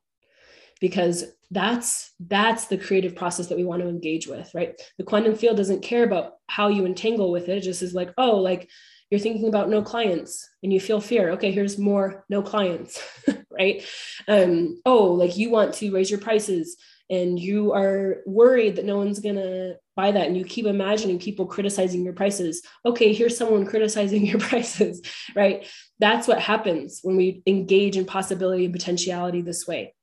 [0.79, 4.79] because that's that's the creative process that we want to engage with right?
[4.97, 7.57] The quantum field doesn't care about how you entangle with it.
[7.57, 8.69] It just is like oh like
[9.09, 11.31] you're thinking about no clients and you feel fear.
[11.31, 13.01] Okay here's more no clients
[13.51, 13.83] right?
[14.27, 16.77] Um oh like you want to raise your prices
[17.11, 21.17] and you are worried that no one's going to buy that and you keep imagining
[21.17, 22.61] people criticizing your prices.
[22.85, 25.01] Okay here's someone criticizing your prices
[25.35, 25.65] right?
[25.97, 29.95] That's what happens when we engage in possibility and potentiality this way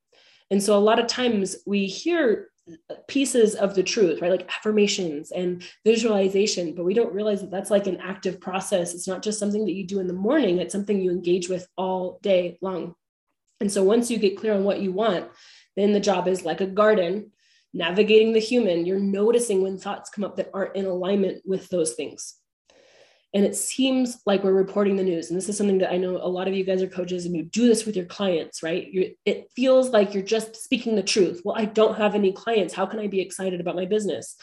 [0.50, 2.48] and so a lot of times we hear
[3.06, 4.30] pieces of the truth, right?
[4.30, 8.94] Like affirmations and visualization, but we don't realize that that's like an active process.
[8.94, 11.68] It's not just something that you do in the morning, it's something you engage with
[11.76, 12.94] all day long.
[13.60, 15.28] And so once you get clear on what you want,
[15.76, 17.32] then the job is like a garden,
[17.72, 18.84] navigating the human.
[18.84, 22.36] You're noticing when thoughts come up that aren't in alignment with those things
[23.36, 25.28] and it seems like we're reporting the news.
[25.28, 27.36] And this is something that i know a lot of you guys are coaches and
[27.36, 28.88] you do this with your clients right?
[28.90, 31.42] You it feels like you're just speaking the truth.
[31.44, 32.72] Well i don't have any clients.
[32.72, 34.36] How can i be excited about my business?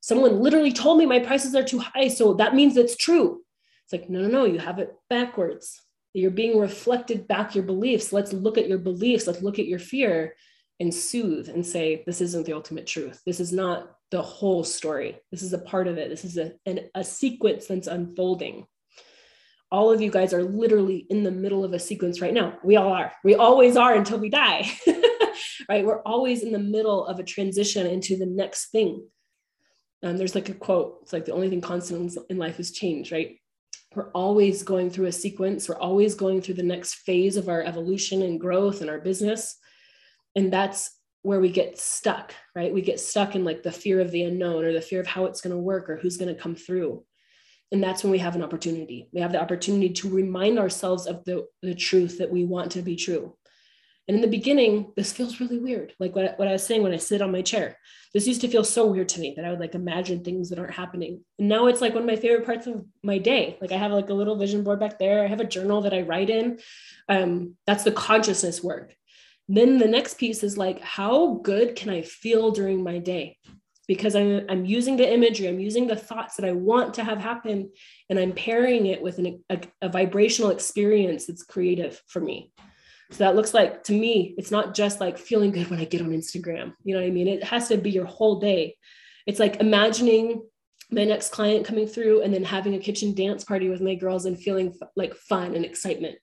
[0.00, 3.42] Someone literally told me my prices are too high so that means it's true.
[3.84, 5.82] It's like no no no you have it backwards.
[6.14, 8.14] You're being reflected back your beliefs.
[8.14, 9.26] Let's look at your beliefs.
[9.26, 10.34] Let's look at your fear
[10.80, 13.20] and soothe and say, this isn't the ultimate truth.
[13.26, 15.18] This is not the whole story.
[15.30, 16.08] This is a part of it.
[16.08, 18.66] This is a, an, a sequence that's unfolding.
[19.70, 22.58] All of you guys are literally in the middle of a sequence right now.
[22.64, 23.12] We all are.
[23.22, 24.70] We always are until we die,
[25.68, 25.84] right?
[25.84, 29.06] We're always in the middle of a transition into the next thing.
[30.02, 33.12] Um, there's like a quote it's like the only thing constant in life is change,
[33.12, 33.36] right?
[33.94, 35.68] We're always going through a sequence.
[35.68, 39.58] We're always going through the next phase of our evolution and growth and our business
[40.38, 40.97] and that's
[41.28, 42.74] where we get stuck right?
[42.74, 45.26] We get stuck in like the fear of the unknown or the fear of how
[45.26, 47.04] it's going to work or who's going to come through.
[47.70, 49.08] And that's when we have an opportunity.
[49.12, 52.82] We have the opportunity to remind ourselves of the, the truth that we want to
[52.82, 53.36] be true.
[54.08, 55.92] And in the beginning this feels really weird.
[56.00, 57.78] Like what, what i was saying when i sit on my chair
[58.12, 60.58] this used to feel so weird to me that i would like imagine things that
[60.58, 61.22] aren't happening.
[61.38, 63.56] And now it's like one of my favorite parts of my day.
[63.60, 65.22] Like i have like a little vision board back there.
[65.22, 66.58] I have a journal that i write in.
[67.08, 68.96] Um, that's the consciousness work
[69.48, 73.36] then the next piece is like how good can i feel during my day?
[73.86, 77.18] Because I'm, I'm using the imagery i'm using the thoughts that i want to have
[77.18, 77.70] happen
[78.10, 82.52] and i'm pairing it with an, a, a vibrational experience that's creative for me.
[83.10, 86.02] So that looks like to me it's not just like feeling good when i get
[86.02, 87.28] on instagram you know what i mean?
[87.28, 88.76] It has to be your whole day.
[89.26, 90.42] It's like imagining
[90.90, 94.24] my next client coming through and then having a kitchen dance party with my girls
[94.24, 96.16] and feeling f- like fun and excitement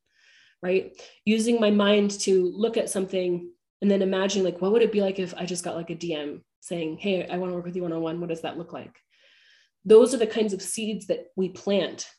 [0.62, 1.00] right?
[1.26, 3.50] Using my mind to look at something
[3.82, 5.96] and then imagine like, what would it be like if I just got like a
[5.96, 8.20] DM saying, hey, I want to work with you one on one.
[8.20, 8.96] What does that look like?
[9.86, 12.10] Those are the kinds of seeds that we plant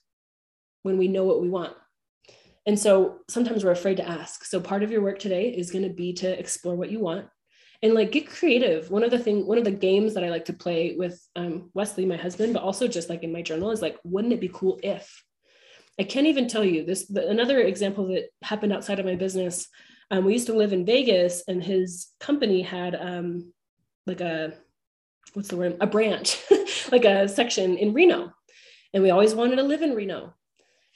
[0.83, 1.75] when we know what we want.
[2.65, 4.45] And so sometimes we're afraid to ask.
[4.45, 7.27] So part of your work today is going to be to explore what you want
[7.83, 8.91] and like get creative.
[8.91, 11.71] One of the thing, one of the games that I like to play with um,
[11.75, 14.51] Wesley, my husband, but also just like in my journal is like, wouldn't it be
[14.53, 15.25] cool if?
[15.99, 17.07] I can't even tell you this.
[17.07, 19.69] The, another example that happened outside of my business.
[20.11, 23.53] Um, we used to live in Vegas, and his company had um,
[24.07, 24.55] like a
[25.33, 25.77] what's the word?
[25.81, 26.39] A branch,
[26.93, 28.33] like a section in Reno,
[28.93, 30.35] and we always wanted to live in Reno.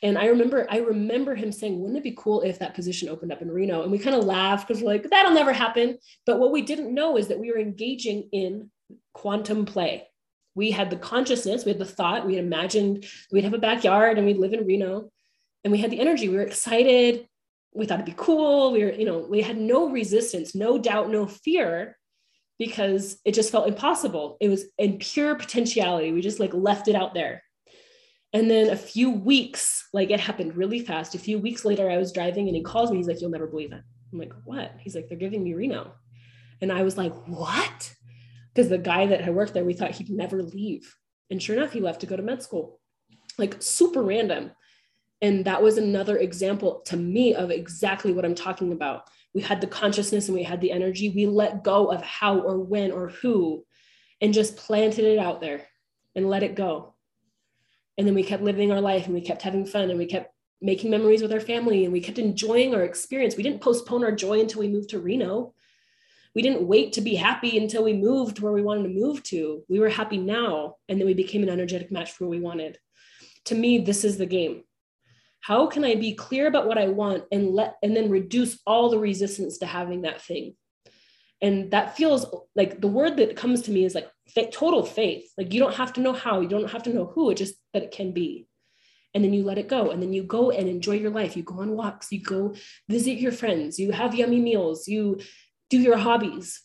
[0.03, 3.32] And I remember, I remember him saying, "Wouldn't it be cool if that position opened
[3.32, 6.38] up in Reno?" And we kind of laughed because we're like, "That'll never happen." But
[6.38, 8.70] what we didn't know is that we were engaging in
[9.14, 10.07] quantum play
[10.55, 14.18] we had the consciousness, we had the thought, we had imagined we'd have a backyard
[14.18, 15.11] and we'd live in Reno.
[15.62, 16.28] And we had the energy.
[16.28, 17.28] We were excited.
[17.72, 18.72] We thought it'd be cool.
[18.72, 21.96] We were, you know, we had no resistance, no doubt, no fear
[22.59, 24.36] because it just felt impossible.
[24.40, 26.12] It was in pure potentiality.
[26.12, 27.42] We just like left it out there.
[28.32, 31.14] And then a few weeks, like it happened really fast.
[31.14, 32.98] A few weeks later, I was driving and he calls me.
[32.98, 33.82] He's like, You'll never believe it.
[34.12, 34.72] I'm like, What?
[34.78, 35.92] He's like, They're giving me Reno.
[36.61, 37.94] And I was like, What?
[38.55, 40.96] Because the guy that had worked there, we thought he'd never leave.
[41.30, 42.80] And sure enough, he left to go to med school,
[43.38, 44.51] like super random.
[45.22, 49.05] And that was another example to me of exactly what I'm talking about.
[49.34, 51.11] We had the consciousness and we had the energy.
[51.11, 53.64] We let go of how or when or who
[54.20, 55.66] and just planted it out there
[56.14, 56.94] and let it go.
[57.96, 60.34] And then we kept living our life and we kept having fun and we kept
[60.61, 63.36] making memories with our family and we kept enjoying our experience.
[63.36, 65.55] We didn't postpone our joy until we moved to Reno
[66.34, 69.64] we didn't wait to be happy until we moved where we wanted to move to.
[69.68, 72.78] We were happy now, and then we became an energetic match for what we wanted.
[73.46, 74.62] To me, this is the game.
[75.40, 78.90] How can I be clear about what I want and let and then reduce all
[78.90, 80.54] the resistance to having that thing?
[81.40, 84.10] And that feels like the word that comes to me is like
[84.52, 85.24] total faith.
[85.38, 87.54] Like you don't have to know how, you don't have to know who, it just
[87.72, 88.46] that it can be
[89.14, 91.42] and then you let it go and then you go and enjoy your life you
[91.42, 92.54] go on walks you go
[92.88, 95.18] visit your friends you have yummy meals you
[95.70, 96.62] do your hobbies.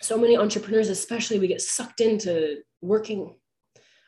[0.00, 3.34] So many entrepreneurs, especially, we get sucked into working.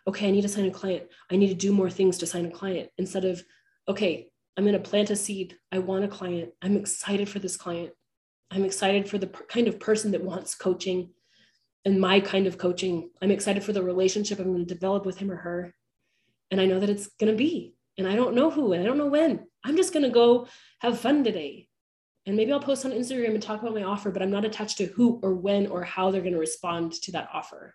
[0.06, 1.04] Okay, I need to sign a client.
[1.30, 3.42] I need to do more things to sign a client instead of,
[3.88, 5.56] okay, I'm going to plant a seed.
[5.72, 6.52] I want a client.
[6.62, 7.92] I'm excited for this client.
[8.50, 11.10] I'm excited for the kind of person that wants coaching
[11.84, 13.10] and my kind of coaching.
[13.22, 15.74] I'm excited for the relationship I'm going to develop with him or her.
[16.50, 17.74] And I know that it's going to be.
[17.96, 19.46] And I don't know who and I don't know when.
[19.64, 20.46] I'm just going to go
[20.80, 21.68] have fun today.
[22.26, 24.78] And maybe I'll post on Instagram and talk about my offer, but I'm not attached
[24.78, 27.74] to who or when or how they're going to respond to that offer.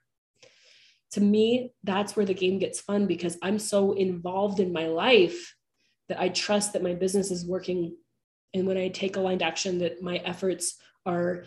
[1.12, 5.56] To me, that's where the game gets fun because I'm so involved in my life
[6.10, 7.96] that I trust that my business is working.
[8.54, 11.46] And when I take aligned action, that my efforts are,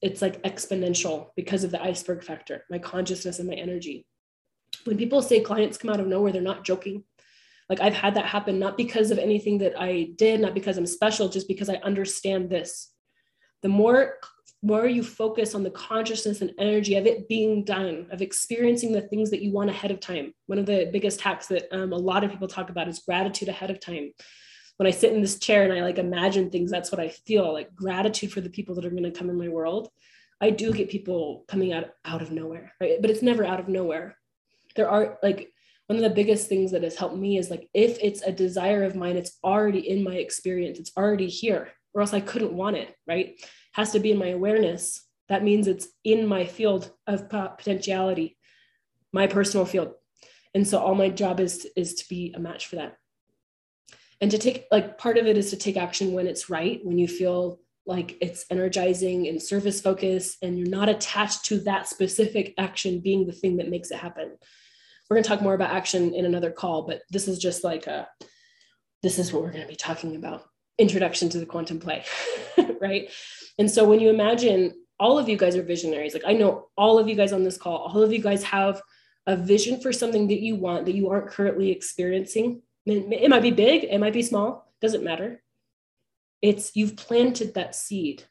[0.00, 4.06] it's like exponential because of the iceberg factor, my consciousness and my energy.
[4.84, 7.04] When people say clients come out of nowhere, they're not joking
[7.68, 10.86] like I've had that happen, not because of anything that I did, not because I'm
[10.86, 12.92] special, just because I understand this.
[13.62, 14.18] The more
[14.62, 19.02] more you focus on the consciousness and energy of it being done, of experiencing the
[19.02, 20.32] things that you want ahead of time.
[20.46, 23.48] One of the biggest hacks that um, a lot of people talk about is gratitude
[23.48, 24.12] ahead of time.
[24.78, 27.52] When I sit in this chair and I like imagine things, that's what I feel
[27.52, 29.88] like gratitude for the people that are going to come in my world.
[30.40, 33.00] I do get people coming out out of nowhere, right?
[33.00, 34.16] But it's never out of nowhere.
[34.74, 35.52] There are like
[35.86, 38.82] one of the biggest things that has helped me is like if it's a desire
[38.82, 42.76] of mine, it's already in my experience, it's already here, or else I couldn't want
[42.76, 43.28] it, right?
[43.28, 45.04] It has to be in my awareness.
[45.28, 48.36] That means it's in my field of potentiality,
[49.12, 49.92] my personal field.
[50.54, 52.96] And so all my job is is to be a match for that.
[54.20, 56.98] And to take like part of it is to take action when it's right, when
[56.98, 62.54] you feel like it's energizing and service focused and you're not attached to that specific
[62.58, 64.36] action being the thing that makes it happen
[65.08, 67.86] we're going to talk more about action in another call but this is just like
[67.86, 68.08] a
[69.02, 70.42] this is what we're going to be talking about.
[70.78, 72.04] Introduction to the quantum play
[72.80, 73.10] right?
[73.58, 76.98] And so when you imagine all of you guys are visionaries like i know all
[76.98, 78.80] of you guys on this call all of you guys have
[79.26, 82.62] a vision for something that you want that you aren't currently experiencing.
[82.86, 85.42] It might be big it might be small doesn't matter.
[86.42, 88.24] It's you've planted that seed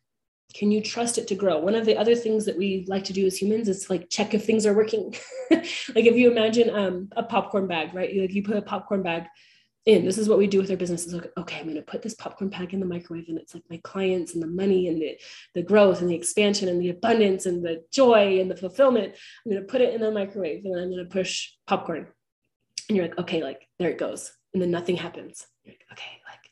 [0.54, 1.60] can you trust it to grow?
[1.60, 4.34] One of the other things that we like to do as humans is like check
[4.34, 5.14] if things are working.
[5.50, 8.14] Like if you imagine um, a popcorn bag right?
[8.16, 9.26] Like you put a popcorn bag
[9.86, 10.04] in.
[10.04, 12.02] This is what we do with our business is like okay i'm going to put
[12.02, 15.00] this popcorn bag in the microwave and it's like my clients and the money and
[15.00, 15.18] the,
[15.54, 19.14] the growth and the expansion and the abundance and the joy and the fulfillment.
[19.46, 22.08] I'm going to put it in the microwave and i'm going to push popcorn.
[22.90, 24.32] And you're like okay like there it goes.
[24.54, 25.46] And then nothing happens.
[25.64, 26.52] You're like okay like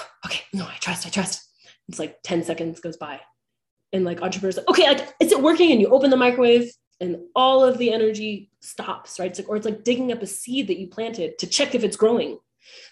[0.26, 1.48] okay, no, I trust, I trust.
[1.88, 3.20] It's like 10 seconds goes by.
[3.92, 5.70] And like entrepreneurs, like, okay, like, is it working?
[5.70, 6.70] And you open the microwave
[7.00, 9.28] and all of the energy stops, right?
[9.28, 11.84] It's like, or it's like digging up a seed that you planted to check if
[11.84, 12.38] it's growing.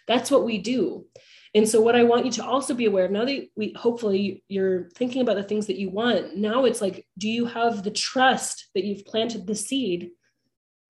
[0.06, 1.06] That's what we do.
[1.54, 4.44] And so, what I want you to also be aware of now that we hopefully
[4.48, 7.90] you're thinking about the things that you want, now it's like, do you have the
[7.90, 10.10] trust that you've planted the seed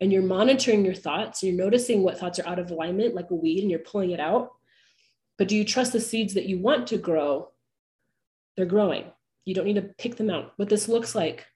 [0.00, 1.42] and you're monitoring your thoughts?
[1.42, 4.20] You're noticing what thoughts are out of alignment, like a weed, and you're pulling it
[4.20, 4.50] out.
[5.38, 7.48] But do you trust the seeds that you want to grow?
[8.60, 9.04] They're growing.
[9.46, 10.52] You don't need to pick them out.
[10.56, 11.46] What this looks like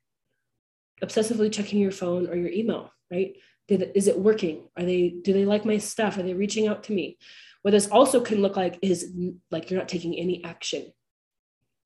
[1.02, 3.34] obsessively checking your phone or your email, right?
[3.68, 4.70] Is it working?
[4.74, 6.16] Are they, do they like my stuff?
[6.16, 7.18] Are they reaching out to me?
[7.60, 9.14] What this also can look like is
[9.50, 10.94] like you're not taking any action.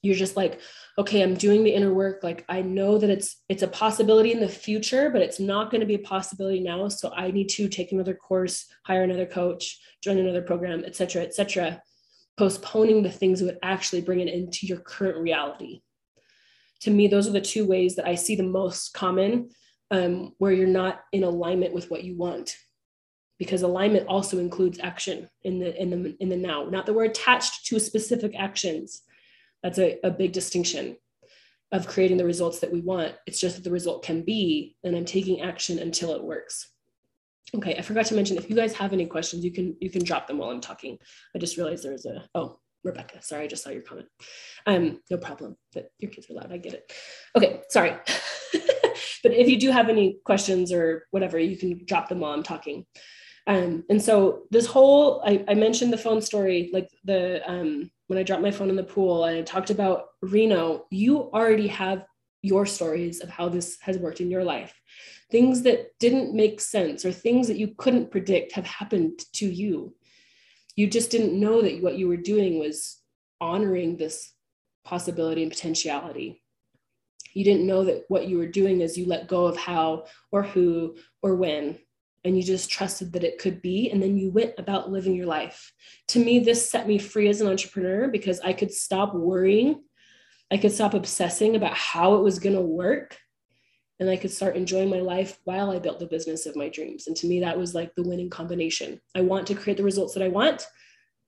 [0.03, 0.61] You're just like,
[0.97, 2.23] okay, I'm doing the inner work.
[2.23, 5.81] Like I know that it's it's a possibility in the future, but it's not going
[5.81, 6.87] to be a possibility now.
[6.87, 11.25] So I need to take another course, hire another coach, join another program, et cetera,
[11.25, 11.83] et cetera
[12.39, 15.83] postponing the things that would actually bring it into your current reality.
[16.83, 19.51] To me, those are the two ways that I see the most common
[19.91, 22.57] um, where you're not in alignment with what you want.
[23.39, 26.65] Because alignment also includes action in the in the in the now.
[26.65, 29.03] Not that we're attached to specific actions.
[29.63, 30.97] That's a, a big distinction
[31.71, 33.15] of creating the results that we want.
[33.27, 36.73] It's just that the result can be, and I'm taking action until it works.
[37.57, 40.05] Okay, I forgot to mention if you guys have any questions, you can you can
[40.05, 40.99] drop them while I'm talking.
[41.35, 44.07] I just realized there was a oh Rebecca, sorry, I just saw your comment.
[44.67, 45.57] Um, no problem.
[45.75, 46.53] But your kids are loud.
[46.53, 46.93] I get it.
[47.37, 47.91] Okay, sorry.
[49.23, 52.43] but if you do have any questions or whatever, you can drop them while I'm
[52.43, 52.87] talking.
[53.47, 58.19] Um, and so this whole I, I mentioned the phone story, like the um, when
[58.19, 62.05] I dropped my phone in the pool and I talked about Reno, you already have
[62.43, 64.75] your stories of how this has worked in your life.
[65.31, 69.95] Things that didn't make sense or things that you couldn't predict have happened to you.
[70.77, 72.99] You just didn't know that what you were doing was
[73.41, 74.33] honoring this
[74.85, 76.43] possibility and potentiality.
[77.35, 80.43] You didn't know that what you were doing is you let go of how or
[80.43, 81.79] who or when
[82.25, 85.27] and you just trusted that it could be and then you went about living your
[85.27, 85.73] life.
[86.09, 89.83] To me this set me free as an entrepreneur because i could stop worrying
[90.51, 93.19] i could stop obsessing about how it was going to work
[94.01, 97.07] and I could start enjoying my life while I built the business of my dreams.
[97.07, 99.01] And to me, that was like the winning combination.
[99.15, 100.67] I want to create the results that I want.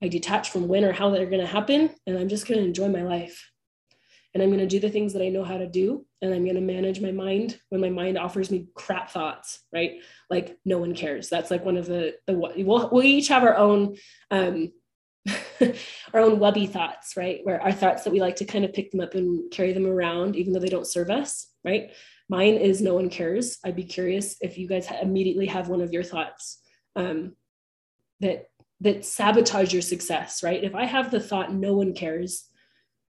[0.02, 2.66] I detach from when or how they're going to happen, and I'm just going to
[2.66, 3.50] enjoy my life.
[4.32, 6.44] And I'm going to do the things that I know how to do, and I'm
[6.44, 9.94] going to manage my mind when my mind offers me crap thoughts, right?
[10.30, 11.28] Like no one cares.
[11.28, 13.96] That's like one of the the we'll, we each have our own
[14.30, 14.72] um,
[16.14, 17.40] our own webby thoughts, right?
[17.44, 19.86] Where our thoughts that we like to kind of pick them up and carry them
[19.86, 21.92] around, even though they don't serve us, right?
[22.28, 23.58] Mine is no one cares.
[23.64, 26.60] I'd be curious if you guys immediately have one of your thoughts
[26.96, 27.34] um,
[28.20, 28.46] that
[28.82, 30.64] that sabotage your success, right?
[30.64, 32.46] If I have the thought no one cares,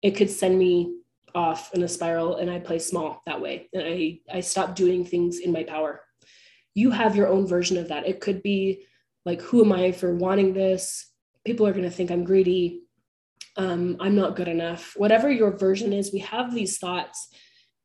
[0.01, 0.93] it could send me
[1.35, 3.69] off in a spiral and I play small that way.
[3.73, 6.01] And I, I stop doing things in my power.
[6.73, 8.07] You have your own version of that.
[8.07, 8.85] It could be
[9.25, 11.06] like, who am I for wanting this?
[11.47, 12.81] People are going to think I'm greedy.
[13.55, 14.95] Um, I'm not good enough.
[14.97, 17.29] Whatever your version is, we have these thoughts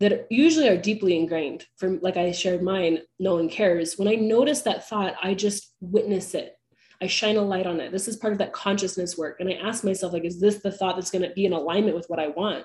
[0.01, 3.95] that usually are deeply ingrained from like i shared mine no one cares.
[3.97, 6.57] When i notice that thought i just witness it.
[7.01, 7.93] I shine a light on it.
[7.93, 9.37] This is part of that consciousness work.
[9.39, 11.95] And i ask myself like is this the thought that's going to be in alignment
[11.95, 12.65] with what i want?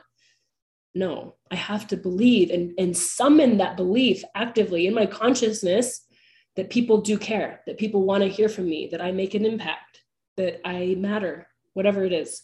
[0.96, 6.08] No, I have to believe and, and summon that belief actively in my consciousness
[6.56, 9.46] that people do care, that people want to hear from me, that I make an
[9.46, 10.02] impact,
[10.38, 12.44] that I matter, whatever it is.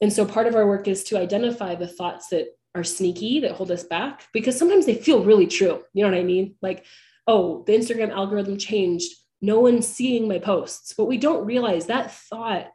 [0.00, 3.52] And so part of our work is to identify the thoughts that are sneaky, that
[3.52, 5.82] hold us back, because sometimes they feel really true.
[5.92, 6.56] You know what I mean?
[6.60, 6.84] Like,
[7.26, 9.14] oh, the Instagram algorithm changed.
[9.40, 10.94] No one's seeing my posts.
[10.96, 12.70] But we don't realize that thought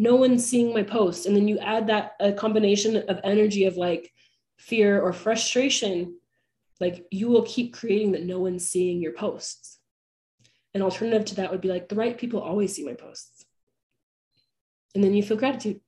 [0.00, 3.76] no one's seeing my post and then you add that a combination of energy of
[3.76, 4.10] like
[4.56, 6.16] fear or frustration
[6.80, 9.78] like you will keep creating that no one's seeing your posts
[10.72, 13.39] an alternative to that would be like the right people always see my posts
[14.94, 15.80] and then you feel gratitude.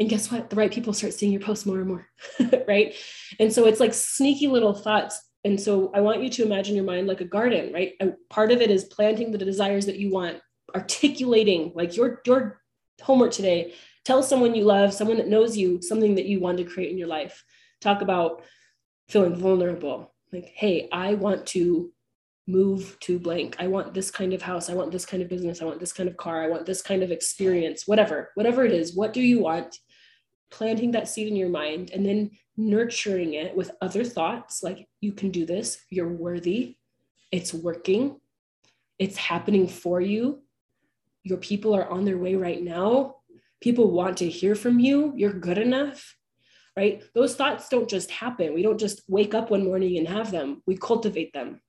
[0.00, 0.48] And guess what?
[0.48, 2.08] The right people start seeing your posts more and more
[2.68, 2.94] right?
[3.38, 5.20] And so it's like sneaky little thoughts.
[5.44, 7.92] And so i want you to imagine your mind like a garden right?
[8.00, 10.38] And part of it is planting the desires that you want
[10.74, 12.60] articulating like your your
[13.02, 13.74] homework today.
[14.04, 16.98] Tell someone you love someone that knows you something that you want to create in
[16.98, 17.44] your life.
[17.80, 18.42] Talk about
[19.08, 20.12] feeling vulnerable.
[20.32, 21.92] Like hey i want to
[22.48, 25.62] move to blank i want this kind of house i want this kind of business
[25.62, 28.72] i want this kind of car i want this kind of experience whatever whatever it
[28.72, 29.76] is what do you want
[30.50, 35.12] planting that seed in your mind and then nurturing it with other thoughts like you
[35.12, 36.76] can do this you're worthy
[37.30, 38.18] it's working
[38.98, 40.42] it's happening for you
[41.28, 43.16] your people are on their way right now.
[43.60, 45.12] People want to hear from you.
[45.16, 46.16] You're good enough,
[46.76, 47.02] right?
[47.14, 48.54] Those thoughts don't just happen.
[48.54, 50.62] We don't just wake up one morning and have them.
[50.66, 51.60] We cultivate them.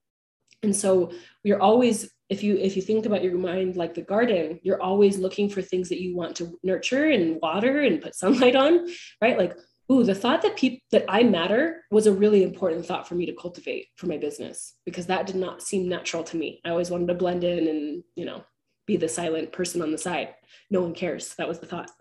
[0.63, 1.11] And so
[1.43, 5.17] you're always if you if you think about your mind like the garden, you're always
[5.17, 8.87] looking for things that you want to nurture and water and put sunlight on,
[9.21, 9.37] right?
[9.37, 9.55] Like
[9.91, 13.25] ooh, the thought that people that I matter was a really important thought for me
[13.25, 16.61] to cultivate for my business because that did not seem natural to me.
[16.63, 18.43] I always wanted to blend in and, you know,
[18.85, 20.35] be the silent person on the side.
[20.69, 21.35] No one cares.
[21.35, 21.91] That was the thought.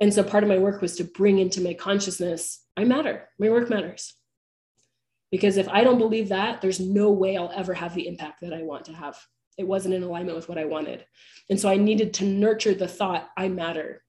[0.00, 3.28] And so part of my work was to bring into my consciousness, I matter.
[3.38, 4.14] My work matters.
[5.30, 8.54] Because if I don't believe that, there's no way I'll ever have the impact that
[8.54, 9.18] I want to have.
[9.58, 11.04] It wasn't in alignment with what I wanted.
[11.50, 14.02] And so I needed to nurture the thought, I matter.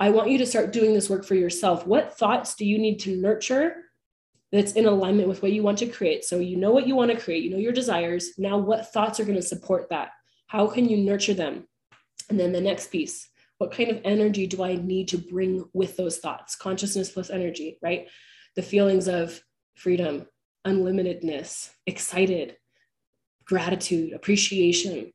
[0.00, 1.86] I want you to start doing this work for yourself.
[1.86, 3.76] What thoughts do you need to nurture
[4.50, 6.24] that's in alignment with what you want to create?
[6.24, 8.30] So you know what you want to create, you know your desires.
[8.36, 10.10] Now, what thoughts are going to support that?
[10.48, 11.68] How can you nurture them?
[12.28, 13.28] And then the next piece,
[13.58, 16.56] what kind of energy do I need to bring with those thoughts?
[16.56, 18.08] Consciousness plus energy, right?
[18.56, 19.40] The feelings of
[19.76, 20.26] freedom,
[20.66, 22.56] unlimitedness, excited,
[23.44, 25.12] gratitude, appreciation.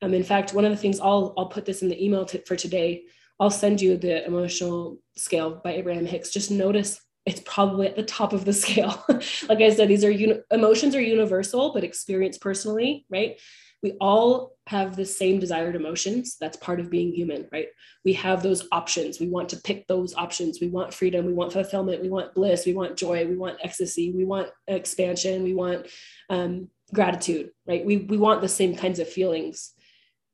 [0.00, 2.56] Um, in fact, one of the things I'll, I'll put this in the email for
[2.56, 3.04] today.
[3.38, 6.30] I'll send you the emotional scale by Abraham Hicks.
[6.30, 9.04] Just notice it's probably at the top of the scale.
[9.48, 13.40] like I said, these are uni- emotions are universal, but experienced personally, right?
[13.82, 16.36] We all have the same desired emotions.
[16.40, 17.66] That's part of being human, right?
[18.04, 19.18] We have those options.
[19.18, 20.60] We want to pick those options.
[20.60, 21.26] We want freedom.
[21.26, 22.00] We want fulfillment.
[22.00, 22.64] We want bliss.
[22.64, 23.26] We want joy.
[23.26, 24.12] We want ecstasy.
[24.12, 25.42] We want expansion.
[25.42, 25.88] We want
[26.30, 27.84] um, gratitude, right?
[27.84, 29.72] We, we want the same kinds of feelings.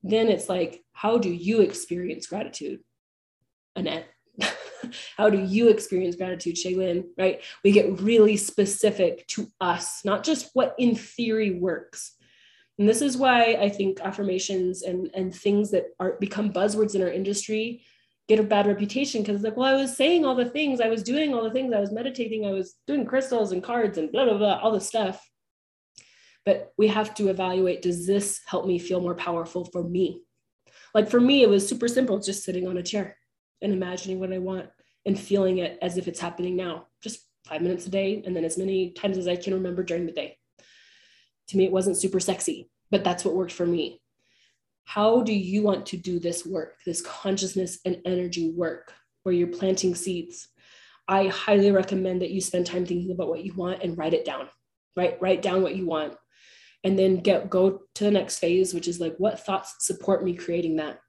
[0.03, 2.81] Then it's like, how do you experience gratitude?
[3.75, 4.07] Annette.
[5.17, 7.05] how do you experience gratitude, Shaylin?
[7.17, 7.41] Right?
[7.65, 12.13] We get really specific to us, not just what in theory works
[12.79, 17.03] and this is why I think affirmations and, and things that are become buzzwords in
[17.03, 17.83] our industry
[18.29, 21.03] get a bad reputation because like, well, I was saying all the things, I was
[21.03, 24.27] doing all the things, I was meditating, I was doing crystals and cards and blah,
[24.27, 25.29] blah, blah, all the stuff.
[26.45, 30.23] But we have to evaluate does this help me feel more powerful for me?
[30.95, 33.17] Like for me, it was super simple, just sitting on a chair
[33.61, 34.69] and imagining what I want
[35.05, 38.45] and feeling it as if it's happening now, just five minutes a day, and then
[38.45, 40.39] as many times as I can remember during the day
[41.49, 44.01] to me, it wasn't super sexy, but that's what worked for me.
[44.85, 48.93] How do you want to do this work, this consciousness and energy work
[49.23, 50.49] where you're planting seeds?
[51.07, 54.25] I highly recommend that you spend time thinking about what you want and write it
[54.25, 54.49] down.
[54.97, 55.21] Right?
[55.21, 56.15] Write down what you want.
[56.85, 60.35] And then get go to the next phase, which is like what thoughts support me
[60.35, 61.01] creating that.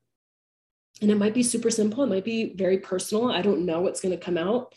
[1.02, 3.32] And it might be super simple, it might be very personal.
[3.32, 4.74] I don't know what's going to come out.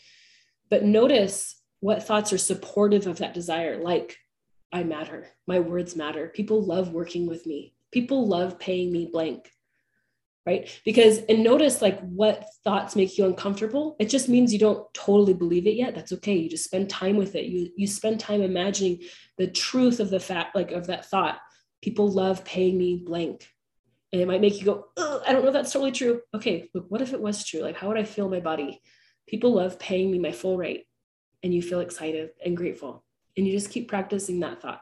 [0.69, 4.17] But notice what thoughts are supportive of that desire, like
[4.73, 5.27] I matter.
[5.45, 6.29] My words matter.
[6.29, 7.75] People love working with me.
[7.91, 9.51] People love paying me blank.
[10.47, 10.67] Right?
[10.83, 13.95] Because, and notice like what thoughts make you uncomfortable.
[13.99, 15.95] It just means you don't totally believe it yet.
[15.95, 16.33] That's okay.
[16.33, 17.45] You just spend time with it.
[17.45, 18.99] You, you spend time imagining
[19.37, 21.37] the truth of the fact, like of that thought.
[21.81, 23.47] People love paying me blank.
[24.11, 26.21] And it might make you go, I don't know that's totally true.
[26.33, 27.61] Okay, what if it was true?
[27.61, 28.81] Like, how would I feel my body?
[29.27, 30.85] People love paying me my full rate.
[31.41, 33.02] And you feel excited and grateful
[33.37, 34.81] and you just keep practicing that thought.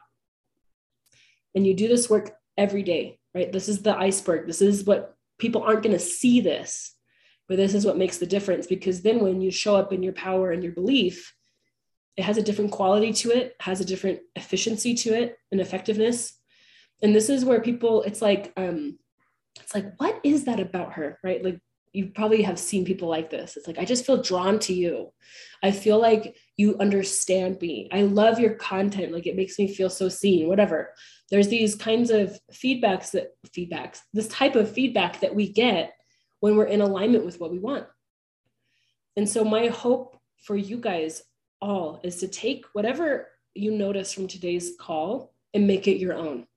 [1.56, 3.52] And you do this work every day, right?
[3.52, 4.48] This is the iceberg.
[4.48, 6.96] This is what people aren't going to see this,
[7.48, 10.14] but this is what makes the difference because then when you show up in your
[10.14, 11.34] power and your belief,
[12.18, 16.34] it has a different quality to it, has a different efficiency to it and effectiveness.
[17.02, 19.00] And this is where people, it's like, um,
[19.60, 21.18] it's like, what is that about her?
[21.24, 21.44] Right.
[21.44, 21.60] Like
[21.94, 23.58] you probably have seen people like this.
[23.58, 25.12] It's like, I just feel drawn to you.
[25.62, 27.90] I feel like you understand me.
[27.92, 29.12] I love your content.
[29.12, 30.94] Like it makes me feel so seen, whatever.
[31.30, 35.94] There's these kinds of feedbacks that feedbacks, this type of feedback that we get
[36.40, 37.86] when we're in alignment with what we want.
[39.18, 41.22] And so my hope for you guys
[41.62, 46.48] all is to take whatever you notice from today's call and make it your own.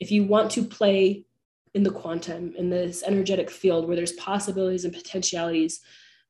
[0.00, 1.26] If you want to play
[1.74, 5.80] in the quantum, in this energetic field where there's possibilities and potentialities,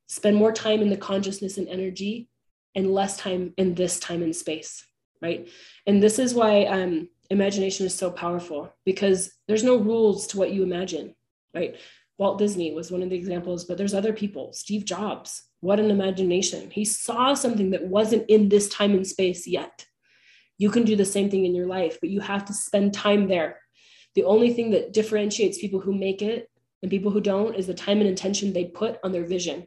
[0.06, 2.28] spend more time in the consciousness and energy
[2.74, 4.84] and less time in this time and space,
[5.22, 5.48] right?
[5.86, 10.52] And this is why um, imagination is so powerful because there's no rules to what
[10.52, 11.14] you imagine,
[11.54, 11.76] right?
[12.18, 15.90] Walt Disney was one of the examples, but there's other people, Steve Jobs, what an
[15.90, 16.70] imagination.
[16.70, 19.86] He saw something that wasn't in this time and space yet.
[20.58, 23.28] You can do the same thing in your life, but you have to spend time
[23.28, 23.58] there.
[24.14, 26.50] The only thing that differentiates people who make it
[26.82, 29.66] and people who don't is the time and intention they put on their vision.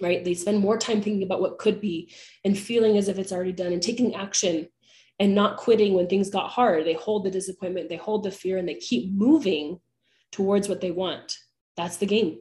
[0.00, 0.24] Right?
[0.24, 2.12] They spend more time thinking about what could be
[2.44, 4.68] and feeling as if it's already done and taking action
[5.20, 6.84] and not quitting when things got hard.
[6.84, 9.78] They hold the disappointment, they hold the fear, and they keep moving
[10.32, 11.36] towards what they want.
[11.76, 12.38] That's the game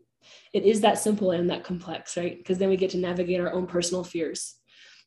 [0.53, 2.37] it is that simple and that complex, right?
[2.37, 4.55] Because then we get to navigate our own personal fears.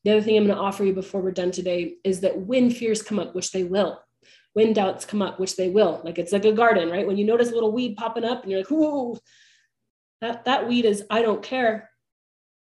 [0.03, 2.69] The other thing I'm going to offer you before we're done today is that when
[2.69, 3.99] fears come up, which they will,
[4.55, 7.05] when doubts come up, which they will, like it's like a garden, right?
[7.05, 9.19] When you notice a little weed popping up and you're like, whoa,
[10.21, 11.89] that, that weed is, I don't care.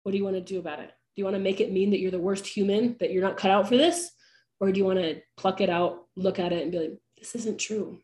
[0.02, 0.88] What do you want to do about it?
[0.88, 3.36] Do you want to make it mean that you're the worst human, that you're not
[3.36, 4.10] cut out for this?
[4.58, 7.34] Or do you want to pluck it out, look at it, and be like, this
[7.34, 8.00] isn't true,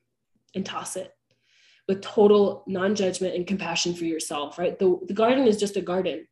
[0.54, 1.12] and toss it?
[1.88, 4.78] with total non-judgment and compassion for yourself, right?
[4.78, 6.28] The, the garden is just a garden.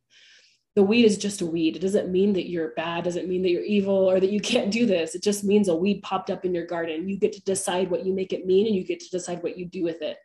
[0.77, 1.75] The weed is just a weed.
[1.75, 4.69] It doesn't mean that you're bad, doesn't mean that you're evil or that you can't
[4.69, 5.15] do this.
[5.15, 7.09] It just means a weed popped up in your garden.
[7.09, 9.57] You get to decide what you make it mean and you get to decide what
[9.57, 10.17] you do with it.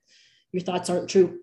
[0.53, 1.39] Your thoughts aren't true.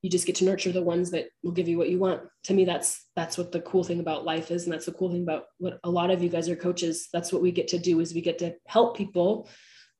[0.00, 2.22] You just get to nurture the ones that will give you what you want.
[2.44, 4.64] To me, that's that's what the cool thing about life is.
[4.64, 7.10] And that's the cool thing about what a lot of you guys are coaches.
[7.12, 9.50] That's what we get to do is we get to help people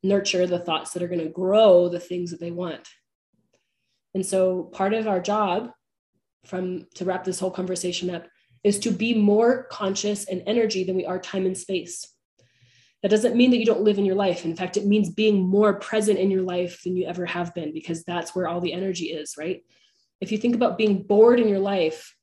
[0.02, 2.88] nurture the thoughts that are going to grow the things that they want.
[4.14, 5.72] And so part of our job
[6.46, 8.26] from to wrap this whole conversation up
[8.64, 12.06] is to be more conscious and energy than we are time and space.
[13.02, 14.44] That doesn't mean that you don't live in your life.
[14.44, 17.72] In fact, it means being more present in your life than you ever have been
[17.72, 19.62] because that's where all the energy is, right?
[20.20, 22.16] If you think about being bored in your life,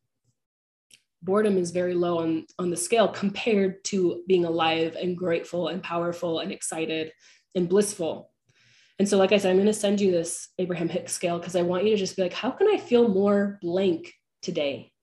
[1.21, 5.81] boredom is very low on, on the scale compared to being alive and grateful and
[5.81, 7.13] powerful and excited
[7.55, 8.32] and blissful.
[9.03, 11.57] And so, like I said, I'm going to send you this Abraham Hicks scale because
[11.57, 14.93] I want you to just be like, how can I feel more blank today?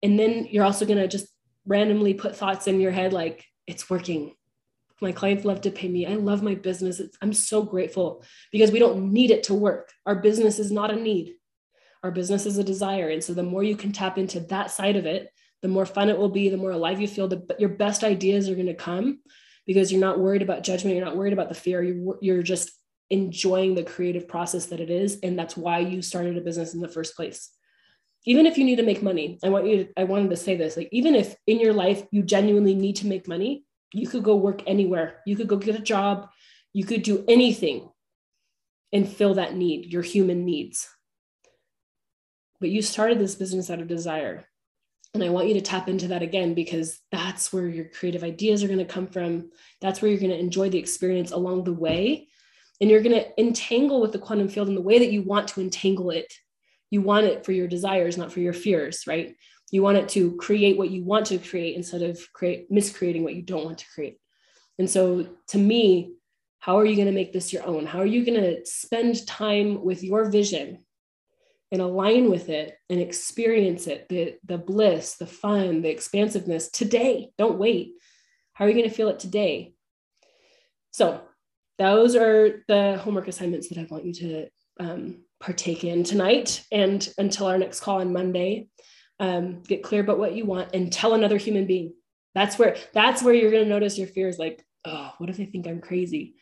[0.00, 1.26] And then you're also going to just
[1.66, 4.36] randomly put thoughts in your head like, it's working.
[5.00, 6.06] My clients love to pay me.
[6.06, 7.00] I love my business.
[7.00, 8.22] It's, I'm so grateful
[8.52, 9.90] because we don't need it to work.
[10.06, 11.34] Our business is not a need,
[12.04, 13.08] our business is a desire.
[13.08, 15.30] And so, the more you can tap into that side of it,
[15.62, 18.48] the more fun it will be, the more alive you feel, the, your best ideas
[18.48, 19.18] are going to come
[19.66, 22.70] because you're not worried about judgment you're not worried about the fear you're, you're just
[23.10, 26.80] enjoying the creative process that it is and that's why you started a business in
[26.80, 27.50] the first place.
[28.26, 30.56] Even if you need to make money i want you to, i wanted to say
[30.56, 34.24] this like even if in your life you genuinely need to make money you could
[34.24, 35.20] go work anywhere.
[35.24, 36.28] You could go get a job.
[36.72, 37.88] You could do anything
[38.92, 40.88] and fill that need your human needs.
[42.60, 44.44] But you started this business out of desire.
[45.14, 48.64] And I want you to tap into that again because that's where your creative ideas
[48.64, 49.50] are going to come from.
[49.80, 52.26] That's where you're going to enjoy the experience along the way.
[52.80, 55.48] And you're going to entangle with the quantum field in the way that you want
[55.48, 56.32] to entangle it.
[56.90, 59.34] You want it for your desires, not for your fears, right?
[59.70, 63.34] You want it to create what you want to create instead of create miscreating what
[63.34, 64.18] you don't want to create.
[64.78, 66.14] And so to me,
[66.58, 67.86] how are you going to make this your own?
[67.86, 70.84] How are you going to spend time with your vision
[71.74, 77.30] and align with it and experience it the, the bliss, the fun, the expansiveness today.
[77.36, 77.94] Don't wait.
[78.52, 79.74] How are you going to feel it today?
[80.92, 81.20] So,
[81.78, 84.46] those are the homework assignments that I want you to
[84.80, 88.68] um, partake in tonight and until our next call on Monday.
[89.20, 91.94] Um, get clear about what you want and tell another human being.
[92.34, 95.46] That's where that's where you're going to notice your fears like, oh, what if they
[95.46, 96.34] think I'm crazy?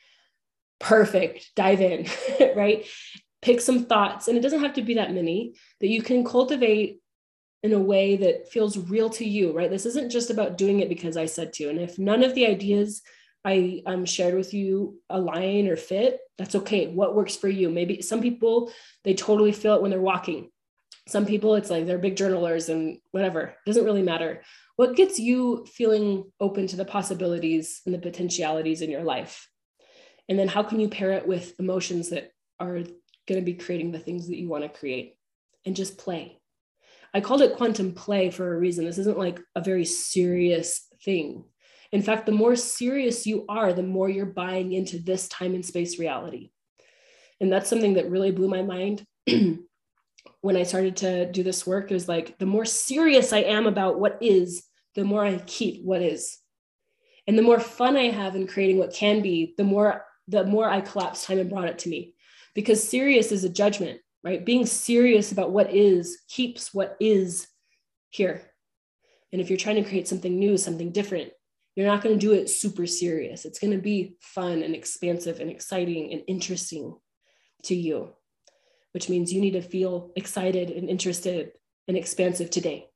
[0.81, 1.51] Perfect.
[1.55, 2.07] Dive in,
[2.57, 2.87] right?
[3.43, 7.01] pick some thoughts, and it doesn't have to be that many, that you can cultivate
[7.65, 9.71] in a way that feels real to you, right?
[9.71, 11.69] This isn't just about doing it because I said to.
[11.69, 13.03] And if none of the ideas
[13.45, 16.87] I um, shared with you align or fit, that's okay.
[16.87, 17.71] What works for you?
[17.71, 18.73] Maybe some people,
[19.05, 20.51] they totally feel it when they're walking.
[21.09, 23.41] Some people, it's like they're big journalers and whatever.
[23.41, 24.43] It doesn't really matter.
[24.77, 29.49] What gets you feeling open to the possibilities and the potentialities in your life?
[30.29, 32.31] And then how can you pair it with emotions that
[32.61, 35.17] are going to be creating the things that you want to create?
[35.65, 36.41] And just play.
[37.15, 38.85] I called it quantum play for a reason.
[38.85, 41.45] This isn't like a very serious thing.
[41.93, 45.65] In fact, the more serious you are, the more you're buying into this time and
[45.65, 46.51] space reality.
[47.41, 49.07] And that's something that really blew my mind
[50.41, 51.91] when I started to do this work.
[51.91, 54.65] It was like the more serious I am about what is,
[54.95, 56.39] the more I keep what is.
[57.27, 60.69] And the more fun I have in creating what can be, the more the more
[60.69, 62.15] I collapse time and brought it to me.
[62.55, 64.45] Because serious is a judgment, right?
[64.45, 67.49] Being serious about what is keeps what is
[68.11, 68.43] here.
[69.33, 71.33] And if you're trying to create something new, something different,
[71.75, 73.45] you're not going to do it super serious.
[73.45, 76.97] It's going to be fun and expansive and exciting and interesting
[77.65, 78.11] to you,
[78.93, 81.53] which means you need to feel excited and interested
[81.89, 82.89] and expansive today.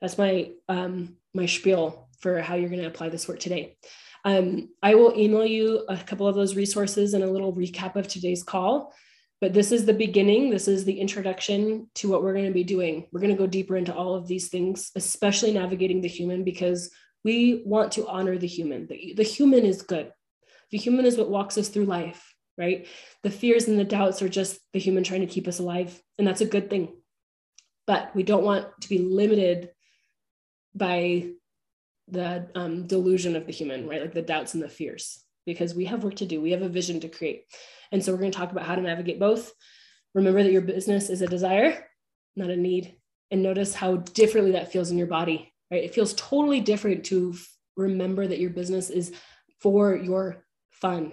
[0.00, 3.76] That's my um, my spiel for how you're going to apply this work today.
[4.24, 8.08] Um, I will email you a couple of those resources and a little recap of
[8.08, 8.92] today's call.
[9.40, 10.48] But this is the beginning.
[10.48, 13.08] This is the introduction to what we're going to be doing.
[13.12, 16.90] We're going to go deeper into all of these things, especially navigating the human, because
[17.24, 18.86] we want to honor the human.
[18.86, 20.12] The, the human is good.
[20.70, 22.86] The human is what walks us through life, right?
[23.22, 26.00] The fears and the doubts are just the human trying to keep us alive.
[26.18, 26.94] And that's a good thing.
[27.86, 29.70] But we don't want to be limited
[30.74, 31.30] by
[32.08, 34.02] the um, delusion of the human, right?
[34.02, 36.40] Like the doubts and the fears, because we have work to do.
[36.40, 37.44] We have a vision to create.
[37.92, 39.52] And so we're going to talk about how to navigate both.
[40.14, 41.86] Remember that your business is a desire,
[42.36, 42.96] not a need.
[43.30, 45.84] And notice how differently that feels in your body, right?
[45.84, 47.34] It feels totally different to
[47.76, 49.12] remember that your business is
[49.60, 51.12] for your fun,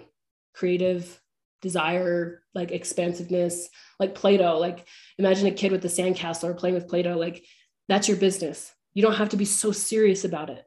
[0.54, 1.20] creative
[1.60, 4.58] desire, like expansiveness, like Play Doh.
[4.58, 4.86] Like
[5.18, 7.16] imagine a kid with the sandcastle or playing with Play Doh.
[7.16, 7.44] Like
[7.88, 8.72] that's your business.
[8.94, 10.64] You don't have to be so serious about it.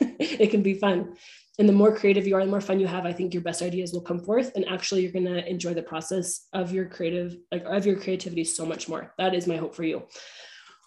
[0.00, 1.16] it can be fun
[1.58, 3.62] and the more creative you are, the more fun you have, I think your best
[3.62, 4.52] ideas will come forth.
[4.56, 8.44] And actually, you're going to enjoy the process of your creative, like of your creativity
[8.44, 9.14] so much more.
[9.18, 10.02] That is my hope for you.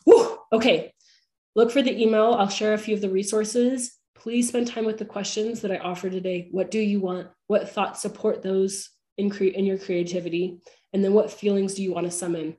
[0.03, 0.37] Whew.
[0.51, 0.93] Okay.
[1.57, 2.35] Look for the email.
[2.35, 3.97] I'll share a few of the resources.
[4.15, 6.49] Please spend time with the questions that I offer today.
[6.51, 7.29] What do you want?
[7.47, 10.59] What thoughts support those in, cre- in your creativity?
[10.93, 12.57] And then what feelings do you want to summon?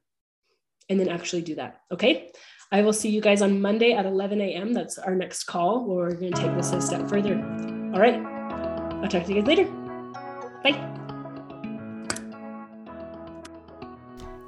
[0.89, 1.81] And then actually do that.
[1.93, 2.33] Okay.
[2.73, 4.75] I will see you guys on Monday at 11 a.m.
[4.75, 7.37] That's our next call where we're going to take this a step further.
[7.95, 8.21] All right.
[9.01, 9.65] I'll talk to you guys later.
[10.65, 10.98] Bye.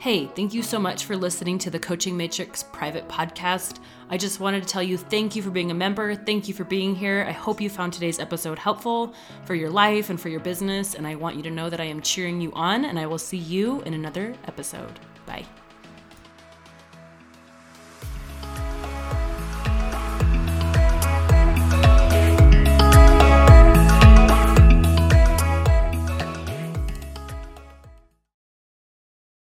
[0.01, 3.81] Hey, thank you so much for listening to the Coaching Matrix private podcast.
[4.09, 6.15] I just wanted to tell you thank you for being a member.
[6.15, 7.27] Thank you for being here.
[7.29, 9.13] I hope you found today's episode helpful
[9.45, 10.95] for your life and for your business.
[10.95, 13.19] And I want you to know that I am cheering you on, and I will
[13.19, 14.99] see you in another episode.
[15.27, 15.45] Bye.